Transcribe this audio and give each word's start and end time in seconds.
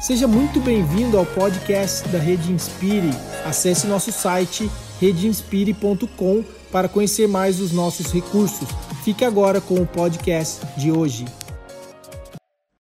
Seja 0.00 0.26
muito 0.26 0.60
bem-vindo 0.60 1.18
ao 1.18 1.26
podcast 1.26 2.08
da 2.08 2.18
Rede 2.18 2.50
Inspire. 2.50 3.10
Acesse 3.44 3.86
nosso 3.86 4.10
site 4.10 4.70
redeinspire.com 4.98 6.42
para 6.72 6.88
conhecer 6.88 7.28
mais 7.28 7.60
os 7.60 7.70
nossos 7.70 8.10
recursos. 8.10 8.66
Fique 9.04 9.26
agora 9.26 9.60
com 9.60 9.74
o 9.74 9.86
podcast 9.86 10.64
de 10.78 10.90
hoje. 10.90 11.26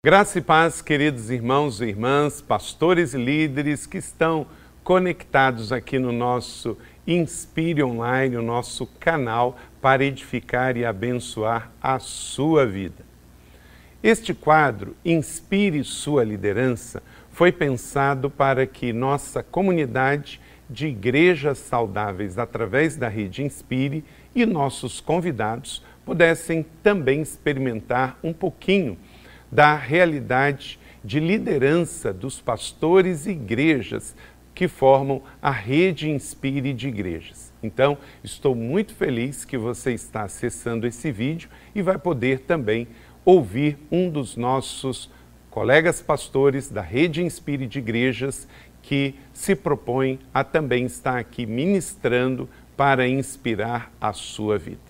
Graça 0.04 0.40
e 0.40 0.42
paz, 0.42 0.82
queridos 0.82 1.30
irmãos 1.30 1.80
e 1.80 1.86
irmãs, 1.86 2.42
pastores 2.42 3.14
e 3.14 3.18
líderes 3.18 3.86
que 3.86 3.96
estão 3.96 4.46
conectados 4.84 5.72
aqui 5.72 5.98
no 5.98 6.12
nosso 6.12 6.76
Inspire 7.06 7.82
Online, 7.82 8.36
o 8.36 8.42
nosso 8.42 8.86
canal 9.00 9.56
para 9.80 10.04
edificar 10.04 10.76
e 10.76 10.84
abençoar 10.84 11.72
a 11.80 11.98
sua 11.98 12.66
vida. 12.66 13.09
Este 14.02 14.32
quadro, 14.32 14.96
Inspire 15.04 15.84
Sua 15.84 16.24
Liderança, 16.24 17.02
foi 17.30 17.52
pensado 17.52 18.30
para 18.30 18.66
que 18.66 18.94
nossa 18.94 19.42
comunidade 19.42 20.40
de 20.70 20.86
igrejas 20.86 21.58
saudáveis, 21.58 22.38
através 22.38 22.96
da 22.96 23.08
rede 23.08 23.42
Inspire, 23.42 24.02
e 24.34 24.46
nossos 24.46 25.02
convidados 25.02 25.84
pudessem 26.02 26.64
também 26.82 27.20
experimentar 27.20 28.18
um 28.22 28.32
pouquinho 28.32 28.96
da 29.52 29.76
realidade 29.76 30.80
de 31.04 31.20
liderança 31.20 32.10
dos 32.10 32.40
pastores 32.40 33.26
e 33.26 33.32
igrejas 33.32 34.16
que 34.54 34.66
formam 34.66 35.22
a 35.42 35.50
rede 35.50 36.08
Inspire 36.08 36.72
de 36.72 36.88
igrejas. 36.88 37.52
Então, 37.62 37.98
estou 38.24 38.54
muito 38.54 38.94
feliz 38.94 39.44
que 39.44 39.58
você 39.58 39.92
está 39.92 40.22
acessando 40.22 40.86
esse 40.86 41.12
vídeo 41.12 41.50
e 41.74 41.82
vai 41.82 41.98
poder 41.98 42.40
também 42.40 42.88
ouvir 43.30 43.78
um 43.92 44.10
dos 44.10 44.36
nossos 44.36 45.08
colegas 45.50 46.02
pastores 46.02 46.68
da 46.68 46.82
Rede 46.82 47.22
Inspire 47.22 47.64
de 47.64 47.78
Igrejas 47.78 48.48
que 48.82 49.14
se 49.32 49.54
propõe 49.54 50.18
a 50.34 50.42
também 50.42 50.84
estar 50.84 51.16
aqui 51.16 51.46
ministrando 51.46 52.48
para 52.76 53.06
inspirar 53.06 53.92
a 54.00 54.12
sua 54.12 54.58
vida. 54.58 54.80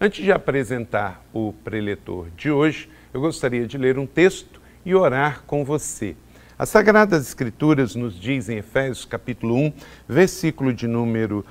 Antes 0.00 0.24
de 0.24 0.30
apresentar 0.30 1.20
o 1.32 1.52
preletor 1.64 2.28
de 2.36 2.48
hoje, 2.48 2.88
eu 3.12 3.20
gostaria 3.20 3.66
de 3.66 3.76
ler 3.76 3.98
um 3.98 4.06
texto 4.06 4.60
e 4.84 4.94
orar 4.94 5.42
com 5.44 5.64
você. 5.64 6.14
As 6.56 6.68
Sagradas 6.68 7.26
Escrituras 7.26 7.96
nos 7.96 8.20
dizem 8.20 8.54
em 8.54 8.60
Efésios 8.60 9.04
capítulo 9.04 9.56
1, 9.56 9.72
versículo 10.06 10.72
de 10.72 10.86
número 10.86 11.44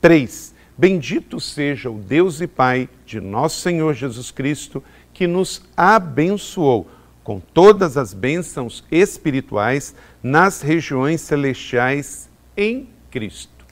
3: 0.00 0.54
Bendito 0.80 1.38
seja 1.38 1.90
o 1.90 1.98
Deus 1.98 2.40
e 2.40 2.46
Pai 2.46 2.88
de 3.04 3.20
nosso 3.20 3.60
Senhor 3.60 3.92
Jesus 3.92 4.30
Cristo, 4.30 4.82
que 5.20 5.26
nos 5.26 5.62
abençoou 5.76 6.88
com 7.22 7.40
todas 7.40 7.98
as 7.98 8.14
bênçãos 8.14 8.82
espirituais 8.90 9.94
nas 10.22 10.62
regiões 10.62 11.20
celestiais 11.20 12.30
em 12.56 12.88
Cristo. 13.10 13.66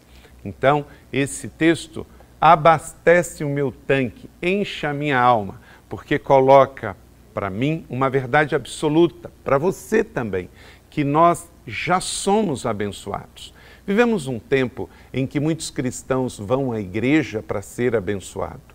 Então, 0.44 0.84
esse 1.10 1.48
texto 1.48 2.06
abastece 2.38 3.44
o 3.44 3.48
meu 3.48 3.72
tanque, 3.72 4.28
enche 4.42 4.86
a 4.86 4.92
minha 4.92 5.18
alma, 5.18 5.58
porque 5.88 6.18
coloca 6.18 6.94
para 7.32 7.48
mim 7.48 7.86
uma 7.88 8.10
verdade 8.10 8.54
absoluta, 8.54 9.32
para 9.42 9.56
você 9.56 10.04
também, 10.04 10.50
que 10.90 11.02
nós 11.02 11.50
já 11.66 11.98
somos 11.98 12.66
abençoados. 12.66 13.54
Vivemos 13.86 14.26
um 14.26 14.38
tempo 14.38 14.86
em 15.14 15.26
que 15.26 15.40
muitos 15.40 15.70
cristãos 15.70 16.38
vão 16.38 16.72
à 16.72 16.78
igreja 16.78 17.42
para 17.42 17.62
ser 17.62 17.96
abençoado. 17.96 18.67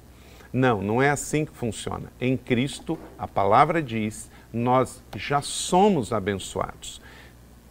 Não, 0.53 0.83
não 0.83 1.01
é 1.01 1.09
assim 1.09 1.45
que 1.45 1.51
funciona. 1.51 2.13
Em 2.21 2.37
Cristo, 2.37 2.97
a 3.17 3.27
palavra 3.27 3.81
diz, 3.81 4.29
nós 4.53 5.03
já 5.17 5.41
somos 5.41 6.13
abençoados. 6.13 7.01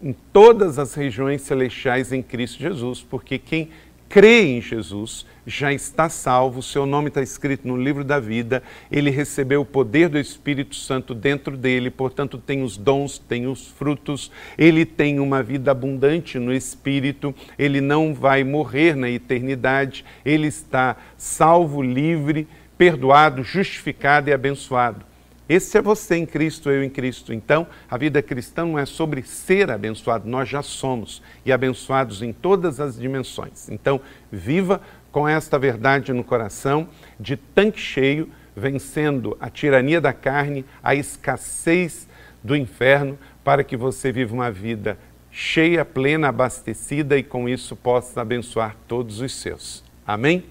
Em 0.02 0.12
todas 0.32 0.80
as 0.80 0.94
regiões 0.94 1.42
celestiais 1.42 2.12
em 2.12 2.20
Cristo 2.20 2.58
Jesus, 2.58 3.00
porque 3.00 3.38
quem 3.38 3.70
crê 4.08 4.42
em 4.42 4.60
Jesus 4.60 5.24
já 5.46 5.72
está 5.72 6.08
salvo, 6.08 6.62
seu 6.62 6.84
nome 6.84 7.08
está 7.08 7.22
escrito 7.22 7.66
no 7.66 7.76
livro 7.76 8.04
da 8.04 8.20
vida, 8.20 8.62
ele 8.90 9.08
recebeu 9.10 9.62
o 9.62 9.64
poder 9.64 10.10
do 10.10 10.18
Espírito 10.18 10.74
Santo 10.76 11.14
dentro 11.14 11.56
dele, 11.56 11.88
portanto, 11.88 12.36
tem 12.36 12.62
os 12.62 12.76
dons, 12.76 13.18
tem 13.18 13.46
os 13.46 13.68
frutos, 13.68 14.30
ele 14.58 14.84
tem 14.84 15.18
uma 15.18 15.42
vida 15.42 15.70
abundante 15.70 16.38
no 16.38 16.52
Espírito, 16.52 17.34
ele 17.58 17.80
não 17.80 18.12
vai 18.12 18.44
morrer 18.44 18.94
na 18.94 19.08
eternidade, 19.08 20.04
ele 20.26 20.48
está 20.48 20.96
salvo, 21.16 21.80
livre 21.80 22.46
perdoado, 22.76 23.42
justificado 23.42 24.30
e 24.30 24.32
abençoado. 24.32 25.04
Esse 25.48 25.76
é 25.76 25.82
você 25.82 26.16
em 26.16 26.24
Cristo, 26.24 26.70
eu 26.70 26.82
em 26.82 26.88
Cristo. 26.88 27.32
Então, 27.32 27.66
a 27.90 27.98
vida 27.98 28.22
cristã 28.22 28.64
não 28.64 28.78
é 28.78 28.86
sobre 28.86 29.22
ser 29.22 29.70
abençoado, 29.70 30.28
nós 30.28 30.48
já 30.48 30.62
somos 30.62 31.22
e 31.44 31.52
abençoados 31.52 32.22
em 32.22 32.32
todas 32.32 32.80
as 32.80 32.96
dimensões. 32.96 33.68
Então, 33.68 34.00
viva 34.30 34.80
com 35.10 35.28
esta 35.28 35.58
verdade 35.58 36.12
no 36.12 36.24
coração, 36.24 36.88
de 37.20 37.36
tanque 37.36 37.80
cheio, 37.80 38.30
vencendo 38.56 39.36
a 39.38 39.50
tirania 39.50 40.00
da 40.00 40.12
carne, 40.12 40.64
a 40.82 40.94
escassez 40.94 42.08
do 42.42 42.56
inferno, 42.56 43.18
para 43.44 43.62
que 43.62 43.76
você 43.76 44.10
viva 44.10 44.32
uma 44.32 44.50
vida 44.50 44.96
cheia, 45.30 45.84
plena, 45.84 46.28
abastecida 46.28 47.18
e 47.18 47.22
com 47.22 47.48
isso 47.48 47.76
possa 47.76 48.20
abençoar 48.20 48.76
todos 48.86 49.20
os 49.20 49.34
seus. 49.34 49.84
Amém? 50.06 50.44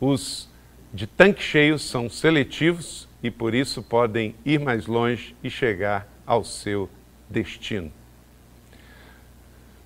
Os 0.00 0.51
de 0.92 1.06
tanque 1.06 1.42
cheio 1.42 1.78
são 1.78 2.10
seletivos 2.10 3.08
e 3.22 3.30
por 3.30 3.54
isso 3.54 3.82
podem 3.82 4.34
ir 4.44 4.60
mais 4.60 4.86
longe 4.86 5.34
e 5.42 5.48
chegar 5.48 6.06
ao 6.26 6.44
seu 6.44 6.88
destino. 7.30 7.90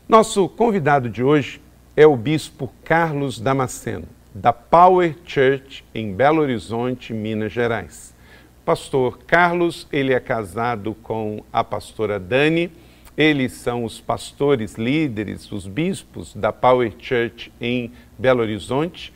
Nosso 0.09 0.49
convidado 0.49 1.09
de 1.09 1.23
hoje 1.23 1.61
é 1.97 2.07
o 2.07 2.17
bispo 2.17 2.73
Carlos 2.85 3.39
Damasceno, 3.39 4.07
da 4.35 4.53
Power 4.53 5.17
Church 5.25 5.85
em 5.95 6.13
Belo 6.13 6.43
Horizonte, 6.43 7.15
Minas 7.15 7.53
Gerais. 7.53 8.15
Pastor 8.65 9.19
Carlos, 9.27 9.87
ele 9.93 10.13
é 10.13 10.19
casado 10.19 10.95
com 11.03 11.45
a 11.53 11.63
pastora 11.63 12.19
Dani. 12.19 12.71
Eles 13.17 13.53
são 13.53 13.85
os 13.85 14.01
pastores 14.01 14.75
líderes, 14.75 15.51
os 15.53 15.67
bispos 15.67 16.35
da 16.35 16.53
Power 16.53 16.93
Church 16.99 17.53
em 17.61 17.93
Belo 18.19 18.43
Horizonte. 18.43 19.13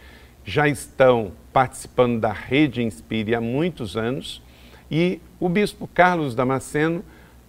Já 0.51 0.67
estão 0.67 1.31
participando 1.53 2.19
da 2.19 2.33
Rede 2.33 2.83
Inspire 2.83 3.37
há 3.37 3.41
muitos 3.41 3.97
anos. 3.97 4.43
E 4.91 5.21
o 5.39 5.49
bispo 5.49 5.87
Carlos 5.87 6.35
Damasceno, 6.35 7.05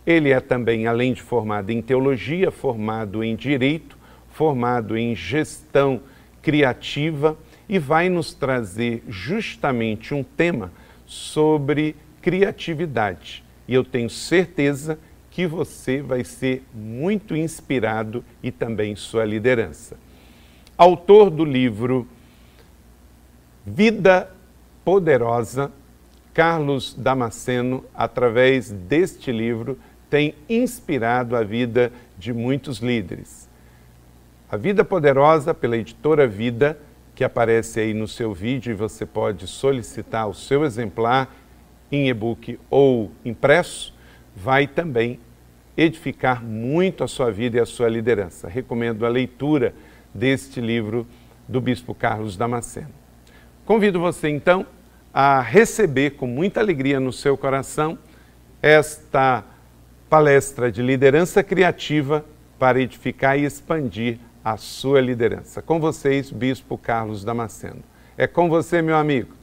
ele 0.06 0.30
é 0.30 0.40
também, 0.40 0.86
além 0.86 1.12
de 1.12 1.20
formado 1.20 1.72
em 1.72 1.82
teologia, 1.82 2.52
formado 2.52 3.24
em 3.24 3.36
direito, 3.36 3.98
formado 4.30 4.96
em 4.96 5.16
gestão 5.16 6.02
criativa 6.44 7.36
e 7.68 7.80
vai 7.80 8.08
nos 8.08 8.36
trazer 8.36 9.04
justamente 9.10 10.14
um 10.14 10.24
tema 10.24 10.72
sobre 11.08 11.96
criatividade. 12.22 13.44
E 13.68 13.74
eu 13.74 13.84
tenho 13.84 14.12
certeza 14.12 15.00
que 15.32 15.48
você 15.48 16.04
vai 16.04 16.24
ser 16.24 16.64
muito 16.72 17.36
inspirado 17.36 18.24
e 18.44 18.52
também 18.52 18.96
sua 18.96 19.26
liderança. 19.26 19.98
Autor 20.78 21.32
do 21.32 21.44
livro 21.44 22.08
Vida 23.66 24.32
Poderosa, 24.84 25.72
Carlos 26.34 26.96
Damasceno, 26.96 27.86
através 27.94 28.72
deste 28.72 29.32
livro, 29.32 29.78
tem 30.10 30.34
inspirado 30.50 31.36
a 31.36 31.44
vida 31.44 31.92
de 32.18 32.34
muitos 32.34 32.80
líderes. 32.80 33.48
A 34.52 34.58
Vida 34.58 34.84
Poderosa, 34.84 35.54
pela 35.54 35.78
editora 35.78 36.28
Vida, 36.28 36.78
que 37.14 37.24
aparece 37.24 37.80
aí 37.80 37.94
no 37.94 38.08
seu 38.08 38.34
vídeo 38.34 38.72
e 38.72 38.76
você 38.76 39.06
pode 39.06 39.46
solicitar 39.46 40.28
o 40.28 40.34
seu 40.34 40.66
exemplar 40.66 41.32
em 41.92 42.10
e-book 42.10 42.60
ou 42.70 43.12
impresso, 43.24 43.94
vai 44.36 44.66
também 44.66 45.20
edificar 45.78 46.44
muito 46.44 47.04
a 47.04 47.08
sua 47.08 47.32
vida 47.32 47.58
e 47.58 47.60
a 47.60 47.66
sua 47.66 47.88
liderança. 47.88 48.48
Recomendo 48.48 49.06
a 49.06 49.10
leitura 49.10 49.74
deste 50.14 50.60
livro 50.60 51.06
do 51.48 51.62
Bispo 51.62 51.94
Carlos 51.94 52.36
Damasceno. 52.36 53.01
Convido 53.72 54.02
você 54.02 54.28
então 54.28 54.68
a 55.14 55.40
receber 55.40 56.18
com 56.18 56.28
muita 56.28 56.60
alegria 56.60 57.00
no 57.00 57.14
seu 57.14 57.38
coração 57.38 57.98
esta 58.62 59.46
palestra 60.10 60.70
de 60.70 60.82
liderança 60.82 61.42
criativa 61.42 62.26
para 62.60 62.82
edificar 62.82 63.40
e 63.40 63.46
expandir 63.46 64.20
a 64.44 64.58
sua 64.58 65.00
liderança. 65.00 65.62
Com 65.62 65.80
vocês, 65.80 66.30
Bispo 66.32 66.78
Carlos 66.78 67.24
Damasceno. 67.24 67.82
É 68.18 68.28
com 68.28 68.50
você, 68.50 68.82
meu 68.82 68.98
amigo. 68.98 69.34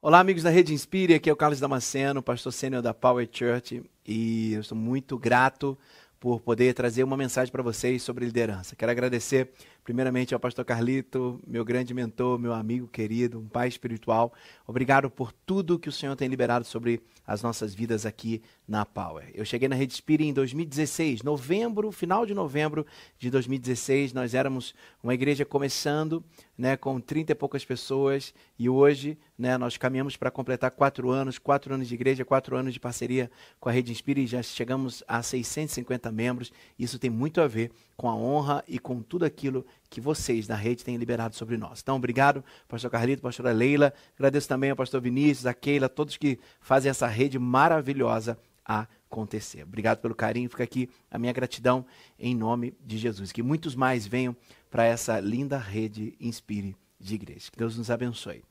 Olá, 0.00 0.20
amigos 0.20 0.44
da 0.44 0.50
Rede 0.50 0.72
Inspire, 0.72 1.14
aqui 1.14 1.28
é 1.28 1.32
o 1.32 1.36
Carlos 1.36 1.58
Damasceno, 1.58 2.22
pastor 2.22 2.52
sênior 2.52 2.80
da 2.80 2.94
Power 2.94 3.28
Church, 3.28 3.82
e 4.06 4.52
eu 4.52 4.60
estou 4.60 4.78
muito 4.78 5.18
grato 5.18 5.76
por 6.20 6.40
poder 6.40 6.74
trazer 6.74 7.02
uma 7.02 7.16
mensagem 7.16 7.50
para 7.50 7.62
vocês 7.62 8.02
sobre 8.02 8.24
liderança. 8.24 8.76
Quero 8.76 8.90
agradecer 8.90 9.52
primeiramente 9.88 10.34
ao 10.34 10.38
pastor 10.38 10.66
Carlito, 10.66 11.40
meu 11.46 11.64
grande 11.64 11.94
mentor, 11.94 12.38
meu 12.38 12.52
amigo 12.52 12.86
querido, 12.86 13.38
um 13.38 13.48
pai 13.48 13.68
espiritual. 13.68 14.34
Obrigado 14.66 15.08
por 15.08 15.32
tudo 15.32 15.78
que 15.78 15.88
o 15.88 15.92
Senhor 15.92 16.14
tem 16.14 16.28
liberado 16.28 16.66
sobre 16.66 17.00
as 17.26 17.42
nossas 17.42 17.74
vidas 17.74 18.04
aqui 18.04 18.42
na 18.66 18.84
Power. 18.84 19.30
Eu 19.32 19.46
cheguei 19.46 19.66
na 19.66 19.74
Rede 19.74 19.94
Spirit 19.94 20.28
em 20.28 20.34
2016, 20.34 21.22
novembro, 21.22 21.90
final 21.90 22.26
de 22.26 22.34
novembro 22.34 22.84
de 23.18 23.30
2016. 23.30 24.12
Nós 24.12 24.34
éramos 24.34 24.74
uma 25.02 25.14
igreja 25.14 25.46
começando, 25.46 26.22
né, 26.56 26.76
com 26.76 27.00
30 27.00 27.32
e 27.32 27.34
poucas 27.34 27.64
pessoas, 27.64 28.34
e 28.58 28.68
hoje 28.68 29.16
né, 29.38 29.56
nós 29.56 29.78
caminhamos 29.78 30.18
para 30.18 30.30
completar 30.30 30.70
quatro 30.70 31.08
anos, 31.08 31.38
quatro 31.38 31.72
anos 31.72 31.88
de 31.88 31.94
igreja, 31.94 32.26
quatro 32.26 32.54
anos 32.56 32.74
de 32.74 32.80
parceria 32.80 33.30
com 33.58 33.70
a 33.70 33.72
Rede 33.72 33.94
Spirit, 33.94 34.26
já 34.26 34.42
chegamos 34.42 35.02
a 35.08 35.22
650 35.22 36.12
membros. 36.12 36.52
Isso 36.78 36.98
tem 36.98 37.08
muito 37.08 37.40
a 37.40 37.46
ver 37.46 37.70
com 37.98 38.08
a 38.08 38.14
honra 38.14 38.64
e 38.68 38.78
com 38.78 39.02
tudo 39.02 39.24
aquilo 39.24 39.66
que 39.90 40.00
vocês 40.00 40.46
da 40.46 40.54
rede 40.54 40.84
têm 40.84 40.96
liberado 40.96 41.34
sobre 41.34 41.56
nós. 41.56 41.80
Então, 41.82 41.96
obrigado, 41.96 42.44
pastor 42.68 42.88
Carlito, 42.92 43.20
pastora 43.20 43.50
Leila. 43.50 43.92
Agradeço 44.14 44.48
também 44.48 44.70
ao 44.70 44.76
pastor 44.76 45.00
Vinícius, 45.00 45.46
a 45.46 45.52
Keila, 45.52 45.88
todos 45.88 46.16
que 46.16 46.38
fazem 46.60 46.88
essa 46.88 47.08
rede 47.08 47.40
maravilhosa 47.40 48.38
acontecer. 48.64 49.64
Obrigado 49.64 49.98
pelo 49.98 50.14
carinho. 50.14 50.48
Fica 50.48 50.62
aqui 50.62 50.88
a 51.10 51.18
minha 51.18 51.32
gratidão 51.32 51.84
em 52.16 52.36
nome 52.36 52.72
de 52.86 52.96
Jesus. 52.96 53.32
Que 53.32 53.42
muitos 53.42 53.74
mais 53.74 54.06
venham 54.06 54.36
para 54.70 54.84
essa 54.84 55.18
linda 55.18 55.58
rede 55.58 56.14
Inspire 56.20 56.76
de 57.00 57.16
igreja. 57.16 57.50
Que 57.50 57.58
Deus 57.58 57.76
nos 57.76 57.90
abençoe. 57.90 58.44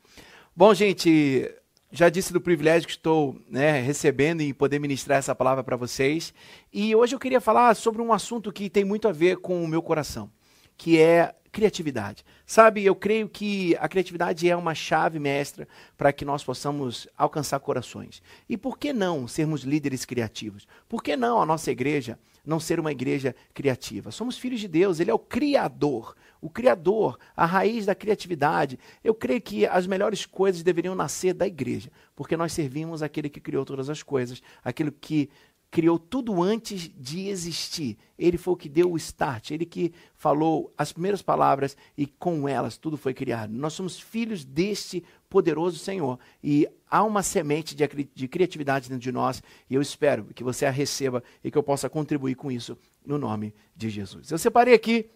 Bom, 0.53 0.73
gente, 0.73 1.49
já 1.91 2.09
disse 2.09 2.33
do 2.33 2.41
privilégio 2.41 2.87
que 2.87 2.93
estou 2.93 3.39
né, 3.49 3.79
recebendo 3.79 4.41
e 4.41 4.53
poder 4.53 4.79
ministrar 4.79 5.19
essa 5.19 5.33
palavra 5.33 5.63
para 5.63 5.77
vocês. 5.77 6.33
E 6.71 6.95
hoje 6.95 7.15
eu 7.15 7.19
queria 7.19 7.39
falar 7.39 7.75
sobre 7.75 8.01
um 8.01 8.11
assunto 8.11 8.51
que 8.51 8.69
tem 8.69 8.83
muito 8.83 9.07
a 9.07 9.11
ver 9.11 9.37
com 9.37 9.63
o 9.63 9.67
meu 9.67 9.81
coração, 9.81 10.29
que 10.75 10.99
é 10.99 11.33
criatividade. 11.51 12.25
Sabe, 12.45 12.85
eu 12.85 12.93
creio 12.93 13.27
que 13.27 13.75
a 13.79 13.87
criatividade 13.87 14.49
é 14.49 14.55
uma 14.55 14.75
chave 14.75 15.17
mestra 15.17 15.67
para 15.97 16.13
que 16.13 16.25
nós 16.25 16.43
possamos 16.43 17.07
alcançar 17.17 17.59
corações. 17.59 18.21
E 18.47 18.57
por 18.57 18.77
que 18.77 18.93
não 18.93 19.27
sermos 19.27 19.63
líderes 19.63 20.05
criativos? 20.05 20.67
Por 20.87 21.01
que 21.01 21.15
não 21.15 21.41
a 21.41 21.45
nossa 21.45 21.71
igreja 21.71 22.19
não 22.45 22.59
ser 22.59 22.79
uma 22.79 22.91
igreja 22.91 23.35
criativa? 23.53 24.11
Somos 24.11 24.37
filhos 24.37 24.59
de 24.59 24.67
Deus, 24.67 24.99
Ele 24.99 25.09
é 25.09 25.13
o 25.13 25.19
Criador. 25.19 26.15
O 26.41 26.49
Criador, 26.49 27.17
a 27.35 27.45
raiz 27.45 27.85
da 27.85 27.95
criatividade. 27.95 28.79
Eu 29.03 29.13
creio 29.13 29.41
que 29.41 29.65
as 29.65 29.87
melhores 29.87 30.25
coisas 30.25 30.63
deveriam 30.63 30.95
nascer 30.95 31.33
da 31.33 31.47
igreja, 31.47 31.91
porque 32.15 32.37
nós 32.37 32.53
servimos 32.53 33.01
aquele 33.01 33.29
que 33.29 33.39
criou 33.39 33.65
todas 33.65 33.89
as 33.89 34.03
coisas, 34.03 34.41
aquele 34.63 34.91
que 34.91 35.29
criou 35.69 35.99
tudo 35.99 36.41
antes 36.41 36.89
de 36.95 37.27
existir. 37.27 37.97
Ele 38.17 38.37
foi 38.37 38.53
o 38.53 38.57
que 38.57 38.69
deu 38.69 38.91
o 38.91 38.97
start, 38.97 39.51
ele 39.51 39.65
que 39.65 39.93
falou 40.15 40.73
as 40.77 40.91
primeiras 40.91 41.21
palavras 41.21 41.75
e 41.97 42.07
com 42.07 42.47
elas 42.47 42.77
tudo 42.77 42.97
foi 42.97 43.13
criado. 43.13 43.51
Nós 43.51 43.73
somos 43.73 43.99
filhos 43.99 44.43
deste 44.43 45.03
poderoso 45.29 45.77
Senhor 45.77 46.17
e 46.43 46.67
há 46.89 47.03
uma 47.03 47.21
semente 47.21 47.75
de, 47.75 47.85
de 48.13 48.27
criatividade 48.27 48.87
dentro 48.87 49.03
de 49.03 49.11
nós 49.11 49.43
e 49.69 49.75
eu 49.75 49.81
espero 49.81 50.25
que 50.33 50.43
você 50.43 50.65
a 50.65 50.71
receba 50.71 51.23
e 51.43 51.51
que 51.51 51.57
eu 51.57 51.63
possa 51.63 51.89
contribuir 51.89 52.35
com 52.35 52.51
isso 52.51 52.77
no 53.05 53.17
nome 53.17 53.53
de 53.75 53.89
Jesus. 53.89 54.31
Eu 54.31 54.37
separei 54.37 54.73
aqui 54.73 55.09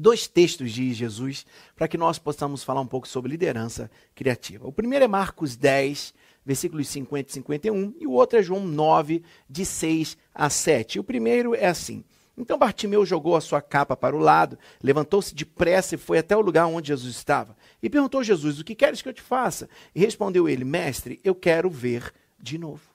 dois 0.00 0.26
textos 0.26 0.72
de 0.72 0.92
Jesus 0.92 1.44
para 1.76 1.86
que 1.86 1.98
nós 1.98 2.18
possamos 2.18 2.64
falar 2.64 2.80
um 2.80 2.86
pouco 2.86 3.06
sobre 3.06 3.30
liderança 3.30 3.90
criativa. 4.14 4.66
O 4.66 4.72
primeiro 4.72 5.04
é 5.04 5.08
Marcos 5.08 5.56
10, 5.56 6.14
versículos 6.44 6.88
50 6.88 7.30
e 7.30 7.32
51, 7.34 7.94
e 8.00 8.06
o 8.06 8.12
outro 8.12 8.38
é 8.38 8.42
João 8.42 8.66
9, 8.66 9.22
de 9.48 9.64
6 9.64 10.16
a 10.34 10.48
7. 10.48 10.98
o 10.98 11.04
primeiro 11.04 11.54
é 11.54 11.66
assim: 11.66 12.02
Então 12.36 12.58
Bartimeu 12.58 13.04
jogou 13.04 13.36
a 13.36 13.40
sua 13.40 13.60
capa 13.60 13.96
para 13.96 14.16
o 14.16 14.20
lado, 14.20 14.58
levantou-se 14.82 15.34
depressa 15.34 15.94
e 15.94 15.98
foi 15.98 16.18
até 16.18 16.36
o 16.36 16.40
lugar 16.40 16.66
onde 16.66 16.88
Jesus 16.88 17.14
estava. 17.14 17.56
E 17.82 17.90
perguntou 17.90 18.20
a 18.20 18.24
Jesus: 18.24 18.58
O 18.58 18.64
que 18.64 18.74
queres 18.74 19.02
que 19.02 19.08
eu 19.08 19.14
te 19.14 19.22
faça? 19.22 19.68
E 19.94 20.00
respondeu 20.00 20.48
ele: 20.48 20.64
Mestre, 20.64 21.20
eu 21.22 21.34
quero 21.34 21.68
ver 21.68 22.12
de 22.38 22.56
novo. 22.56 22.88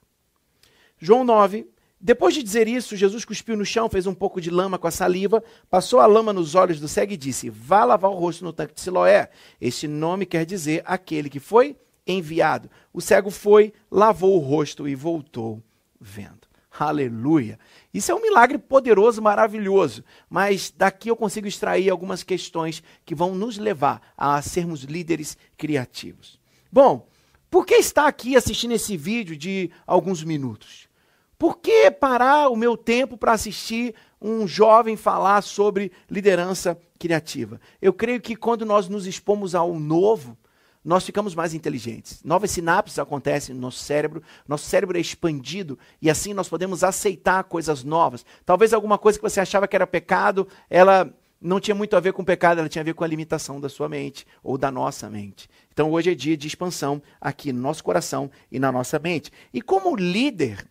João 0.98 1.22
9, 1.22 1.66
depois 2.00 2.34
de 2.34 2.42
dizer 2.42 2.68
isso, 2.68 2.94
Jesus 2.94 3.24
cuspiu 3.24 3.56
no 3.56 3.64
chão, 3.64 3.88
fez 3.88 4.06
um 4.06 4.14
pouco 4.14 4.40
de 4.40 4.50
lama 4.50 4.78
com 4.78 4.86
a 4.86 4.90
saliva, 4.90 5.42
passou 5.70 5.98
a 5.98 6.06
lama 6.06 6.32
nos 6.32 6.54
olhos 6.54 6.78
do 6.78 6.88
cego 6.88 7.12
e 7.12 7.16
disse: 7.16 7.48
Vá 7.48 7.84
lavar 7.84 8.10
o 8.10 8.14
rosto 8.14 8.44
no 8.44 8.52
tanque 8.52 8.74
de 8.74 8.80
Siloé. 8.80 9.30
Este 9.60 9.88
nome 9.88 10.26
quer 10.26 10.44
dizer 10.44 10.82
aquele 10.84 11.30
que 11.30 11.40
foi 11.40 11.76
enviado. 12.06 12.70
O 12.92 13.00
cego 13.00 13.30
foi, 13.30 13.72
lavou 13.90 14.36
o 14.36 14.40
rosto 14.40 14.86
e 14.86 14.94
voltou 14.94 15.62
vendo. 16.00 16.46
Aleluia. 16.78 17.58
Isso 17.92 18.12
é 18.12 18.14
um 18.14 18.20
milagre 18.20 18.58
poderoso, 18.58 19.22
maravilhoso. 19.22 20.04
Mas 20.28 20.72
daqui 20.76 21.08
eu 21.08 21.16
consigo 21.16 21.48
extrair 21.48 21.88
algumas 21.88 22.22
questões 22.22 22.82
que 23.04 23.14
vão 23.14 23.34
nos 23.34 23.56
levar 23.56 24.12
a 24.16 24.40
sermos 24.42 24.82
líderes 24.82 25.38
criativos. 25.56 26.38
Bom, 26.70 27.08
por 27.50 27.64
que 27.64 27.76
estar 27.76 28.06
aqui 28.06 28.36
assistindo 28.36 28.72
esse 28.72 28.96
vídeo 28.96 29.34
de 29.34 29.70
alguns 29.86 30.22
minutos? 30.22 30.85
Por 31.38 31.58
que 31.58 31.90
parar 31.90 32.48
o 32.48 32.56
meu 32.56 32.76
tempo 32.76 33.16
para 33.16 33.32
assistir 33.32 33.94
um 34.20 34.46
jovem 34.46 34.96
falar 34.96 35.42
sobre 35.42 35.92
liderança 36.10 36.78
criativa? 36.98 37.60
Eu 37.80 37.92
creio 37.92 38.20
que 38.20 38.34
quando 38.34 38.64
nós 38.64 38.88
nos 38.88 39.06
expomos 39.06 39.54
ao 39.54 39.78
novo, 39.78 40.36
nós 40.82 41.04
ficamos 41.04 41.34
mais 41.34 41.52
inteligentes. 41.52 42.22
Novas 42.24 42.52
sinapses 42.52 42.98
acontecem 42.98 43.54
no 43.54 43.60
nosso 43.60 43.80
cérebro, 43.80 44.22
nosso 44.46 44.66
cérebro 44.66 44.96
é 44.96 45.00
expandido 45.00 45.78
e 46.00 46.08
assim 46.08 46.32
nós 46.32 46.48
podemos 46.48 46.84
aceitar 46.84 47.42
coisas 47.44 47.82
novas. 47.82 48.24
Talvez 48.44 48.72
alguma 48.72 48.96
coisa 48.96 49.18
que 49.18 49.28
você 49.28 49.40
achava 49.40 49.66
que 49.66 49.74
era 49.74 49.86
pecado, 49.86 50.46
ela 50.70 51.12
não 51.40 51.60
tinha 51.60 51.74
muito 51.74 51.96
a 51.96 52.00
ver 52.00 52.12
com 52.12 52.24
pecado, 52.24 52.60
ela 52.60 52.68
tinha 52.68 52.82
a 52.82 52.84
ver 52.84 52.94
com 52.94 53.04
a 53.04 53.08
limitação 53.08 53.60
da 53.60 53.68
sua 53.68 53.88
mente 53.88 54.26
ou 54.42 54.56
da 54.56 54.70
nossa 54.70 55.10
mente. 55.10 55.50
Então 55.72 55.90
hoje 55.90 56.12
é 56.12 56.14
dia 56.14 56.36
de 56.36 56.46
expansão 56.46 57.02
aqui 57.20 57.52
no 57.52 57.60
nosso 57.60 57.84
coração 57.84 58.30
e 58.50 58.58
na 58.58 58.70
nossa 58.72 58.98
mente. 58.98 59.30
E 59.52 59.60
como 59.60 59.96
líder, 59.96 60.66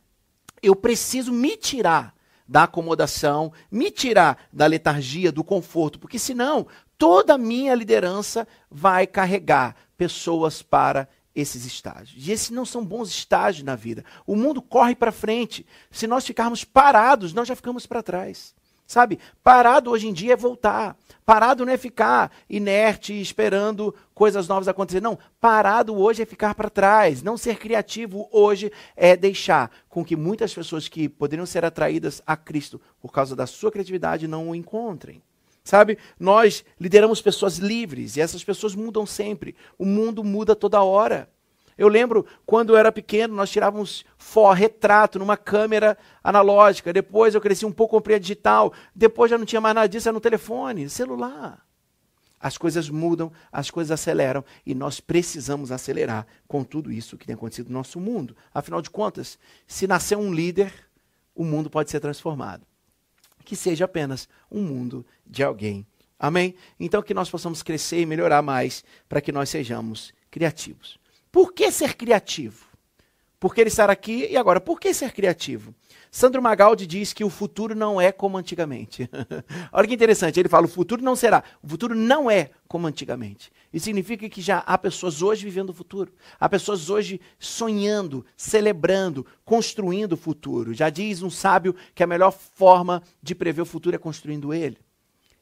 eu 0.66 0.76
preciso 0.76 1.32
me 1.32 1.56
tirar 1.58 2.16
da 2.48 2.64
acomodação, 2.64 3.52
me 3.72 3.90
tirar 3.92 4.48
da 4.52 4.66
letargia, 4.66 5.32
do 5.32 5.44
conforto, 5.44 6.00
porque 6.00 6.20
senão 6.20 6.68
toda 6.98 7.34
a 7.34 7.38
minha 7.38 7.74
liderança 7.76 8.48
vai 8.70 9.06
carregar 9.06 9.76
pessoas 9.98 10.62
para 10.62 11.08
esses 11.36 11.66
estágios. 11.66 12.26
E 12.26 12.32
esses 12.32 12.50
não 12.50 12.66
são 12.66 12.84
bons 12.86 13.10
estágios 13.10 13.66
na 13.66 13.76
vida. 13.76 14.06
O 14.26 14.36
mundo 14.36 14.62
corre 14.62 14.96
para 14.96 15.12
frente. 15.12 15.66
Se 15.92 16.08
nós 16.08 16.26
ficarmos 16.26 16.64
parados, 16.64 17.34
nós 17.34 17.48
já 17.48 17.56
ficamos 17.56 17.86
para 17.86 18.02
trás. 18.02 18.55
Sabe? 18.88 19.20
Parado 19.44 19.90
hoje 19.90 20.08
em 20.08 20.14
dia 20.14 20.34
é 20.34 20.36
voltar. 20.38 20.96
Parado 21.26 21.66
não 21.66 21.74
é 21.74 21.78
ficar 21.78 22.32
inerte 22.48 23.20
esperando 23.20 23.94
coisas 24.14 24.48
novas 24.48 24.68
acontecer. 24.68 25.02
Não, 25.02 25.18
parado 25.40 25.96
hoje 25.96 26.22
é 26.22 26.26
ficar 26.26 26.54
para 26.54 26.70
trás. 26.70 27.24
Não 27.24 27.36
ser 27.36 27.58
criativo 27.58 28.30
hoje 28.32 28.72
é 28.96 29.18
deixar 29.18 29.72
com 29.90 30.06
que 30.06 30.16
muitas 30.16 30.54
pessoas 30.54 30.88
que 30.88 31.10
poderiam 31.10 31.46
ser 31.46 31.66
atraídas 31.66 32.22
a 32.28 32.38
Cristo 32.38 32.80
por 33.02 33.12
causa 33.12 33.36
da 33.36 33.48
sua 33.48 33.72
criatividade 33.72 34.28
não 34.28 34.50
o 34.50 34.56
encontrem. 34.56 35.22
Sabe? 35.64 35.98
Nós 36.20 36.64
lideramos 36.80 37.24
pessoas 37.24 37.58
livres 37.58 38.16
e 38.16 38.22
essas 38.22 38.44
pessoas 38.44 38.76
mudam 38.76 39.04
sempre. 39.04 39.56
O 39.80 39.86
mundo 39.86 40.24
muda 40.24 40.56
toda 40.56 40.84
hora. 40.84 41.28
Eu 41.78 41.88
lembro 41.88 42.26
quando 42.46 42.72
eu 42.72 42.78
era 42.78 42.92
pequeno, 42.92 43.36
nós 43.36 43.50
tirávamos 43.50 44.06
fó, 44.18 44.54
retrato 44.54 45.20
numa 45.20 45.36
câmera 45.36 45.98
analógica. 46.24 46.94
Depois 46.94 47.36
eu 47.36 47.42
cresci 47.42 47.66
um 47.66 47.72
pouco 47.72 48.02
com 48.02 48.20
digital. 48.20 48.74
Depois 48.94 49.30
já 49.30 49.38
não 49.38 49.46
tinha 49.46 49.62
mais 49.62 49.76
nada 49.76 49.88
disso, 49.88 50.08
era 50.08 50.14
no 50.14 50.22
telefone, 50.22 50.90
celular. 50.90 51.66
As 52.40 52.58
coisas 52.58 52.90
mudam, 52.90 53.32
as 53.52 53.72
coisas 53.72 53.92
aceleram 53.92 54.44
e 54.66 54.76
nós 54.76 55.00
precisamos 55.00 55.72
acelerar 55.72 56.28
com 56.48 56.64
tudo 56.64 56.92
isso 56.92 57.18
que 57.18 57.26
tem 57.26 57.34
acontecido 57.36 57.68
no 57.68 57.74
nosso 57.74 58.00
mundo. 58.00 58.36
Afinal 58.54 58.82
de 58.82 58.90
contas, 58.90 59.40
se 59.66 59.88
nascer 59.88 60.18
um 60.18 60.34
líder, 60.34 60.72
o 61.34 61.44
mundo 61.44 61.70
pode 61.70 61.90
ser 61.90 62.00
transformado 62.00 62.66
que 63.46 63.56
seja 63.56 63.86
apenas 63.86 64.28
um 64.52 64.64
mundo 64.64 65.06
de 65.26 65.44
alguém. 65.44 65.86
Amém? 66.20 66.56
Então 66.80 67.04
que 67.04 67.14
nós 67.14 67.30
possamos 67.30 67.62
crescer 67.62 68.02
e 68.02 68.06
melhorar 68.06 68.42
mais 68.42 68.84
para 69.08 69.22
que 69.22 69.32
nós 69.32 69.50
sejamos 69.50 70.14
criativos. 70.32 70.98
Por 71.36 71.52
que 71.52 71.70
ser 71.70 71.96
criativo? 71.96 72.66
Por 73.38 73.54
que 73.54 73.60
ele 73.60 73.68
estar 73.68 73.90
aqui 73.90 74.26
e 74.32 74.38
agora, 74.38 74.62
por 74.62 74.80
que 74.80 74.94
ser 74.94 75.12
criativo? 75.12 75.76
Sandro 76.10 76.42
Magaldi 76.42 76.88
diz 76.88 77.12
que 77.12 77.26
o 77.26 77.30
futuro 77.30 77.76
não 77.76 78.00
é 78.00 78.10
como 78.10 78.38
antigamente. 78.38 79.10
Olha 79.70 79.86
que 79.86 79.94
interessante, 79.94 80.40
ele 80.40 80.48
fala: 80.48 80.66
o 80.66 80.70
futuro 80.70 81.04
não 81.04 81.14
será, 81.14 81.44
o 81.62 81.68
futuro 81.68 81.94
não 81.94 82.32
é 82.32 82.52
como 82.70 82.88
antigamente. 82.88 83.52
Isso 83.74 83.84
significa 83.84 84.30
que 84.30 84.42
já 84.42 84.60
há 84.60 84.78
pessoas 84.78 85.22
hoje 85.22 85.44
vivendo 85.44 85.72
o 85.72 85.74
futuro, 85.74 86.14
há 86.40 86.48
pessoas 86.48 86.90
hoje 86.90 87.20
sonhando, 87.38 88.26
celebrando, 88.38 89.26
construindo 89.44 90.14
o 90.14 90.18
futuro. 90.18 90.74
Já 90.74 90.90
diz 90.90 91.22
um 91.22 91.30
sábio 91.30 91.76
que 91.94 92.02
a 92.02 92.08
melhor 92.08 92.32
forma 92.32 93.04
de 93.22 93.36
prever 93.36 93.64
o 93.64 93.66
futuro 93.66 93.94
é 93.94 94.00
construindo 94.00 94.54
ele. 94.54 94.78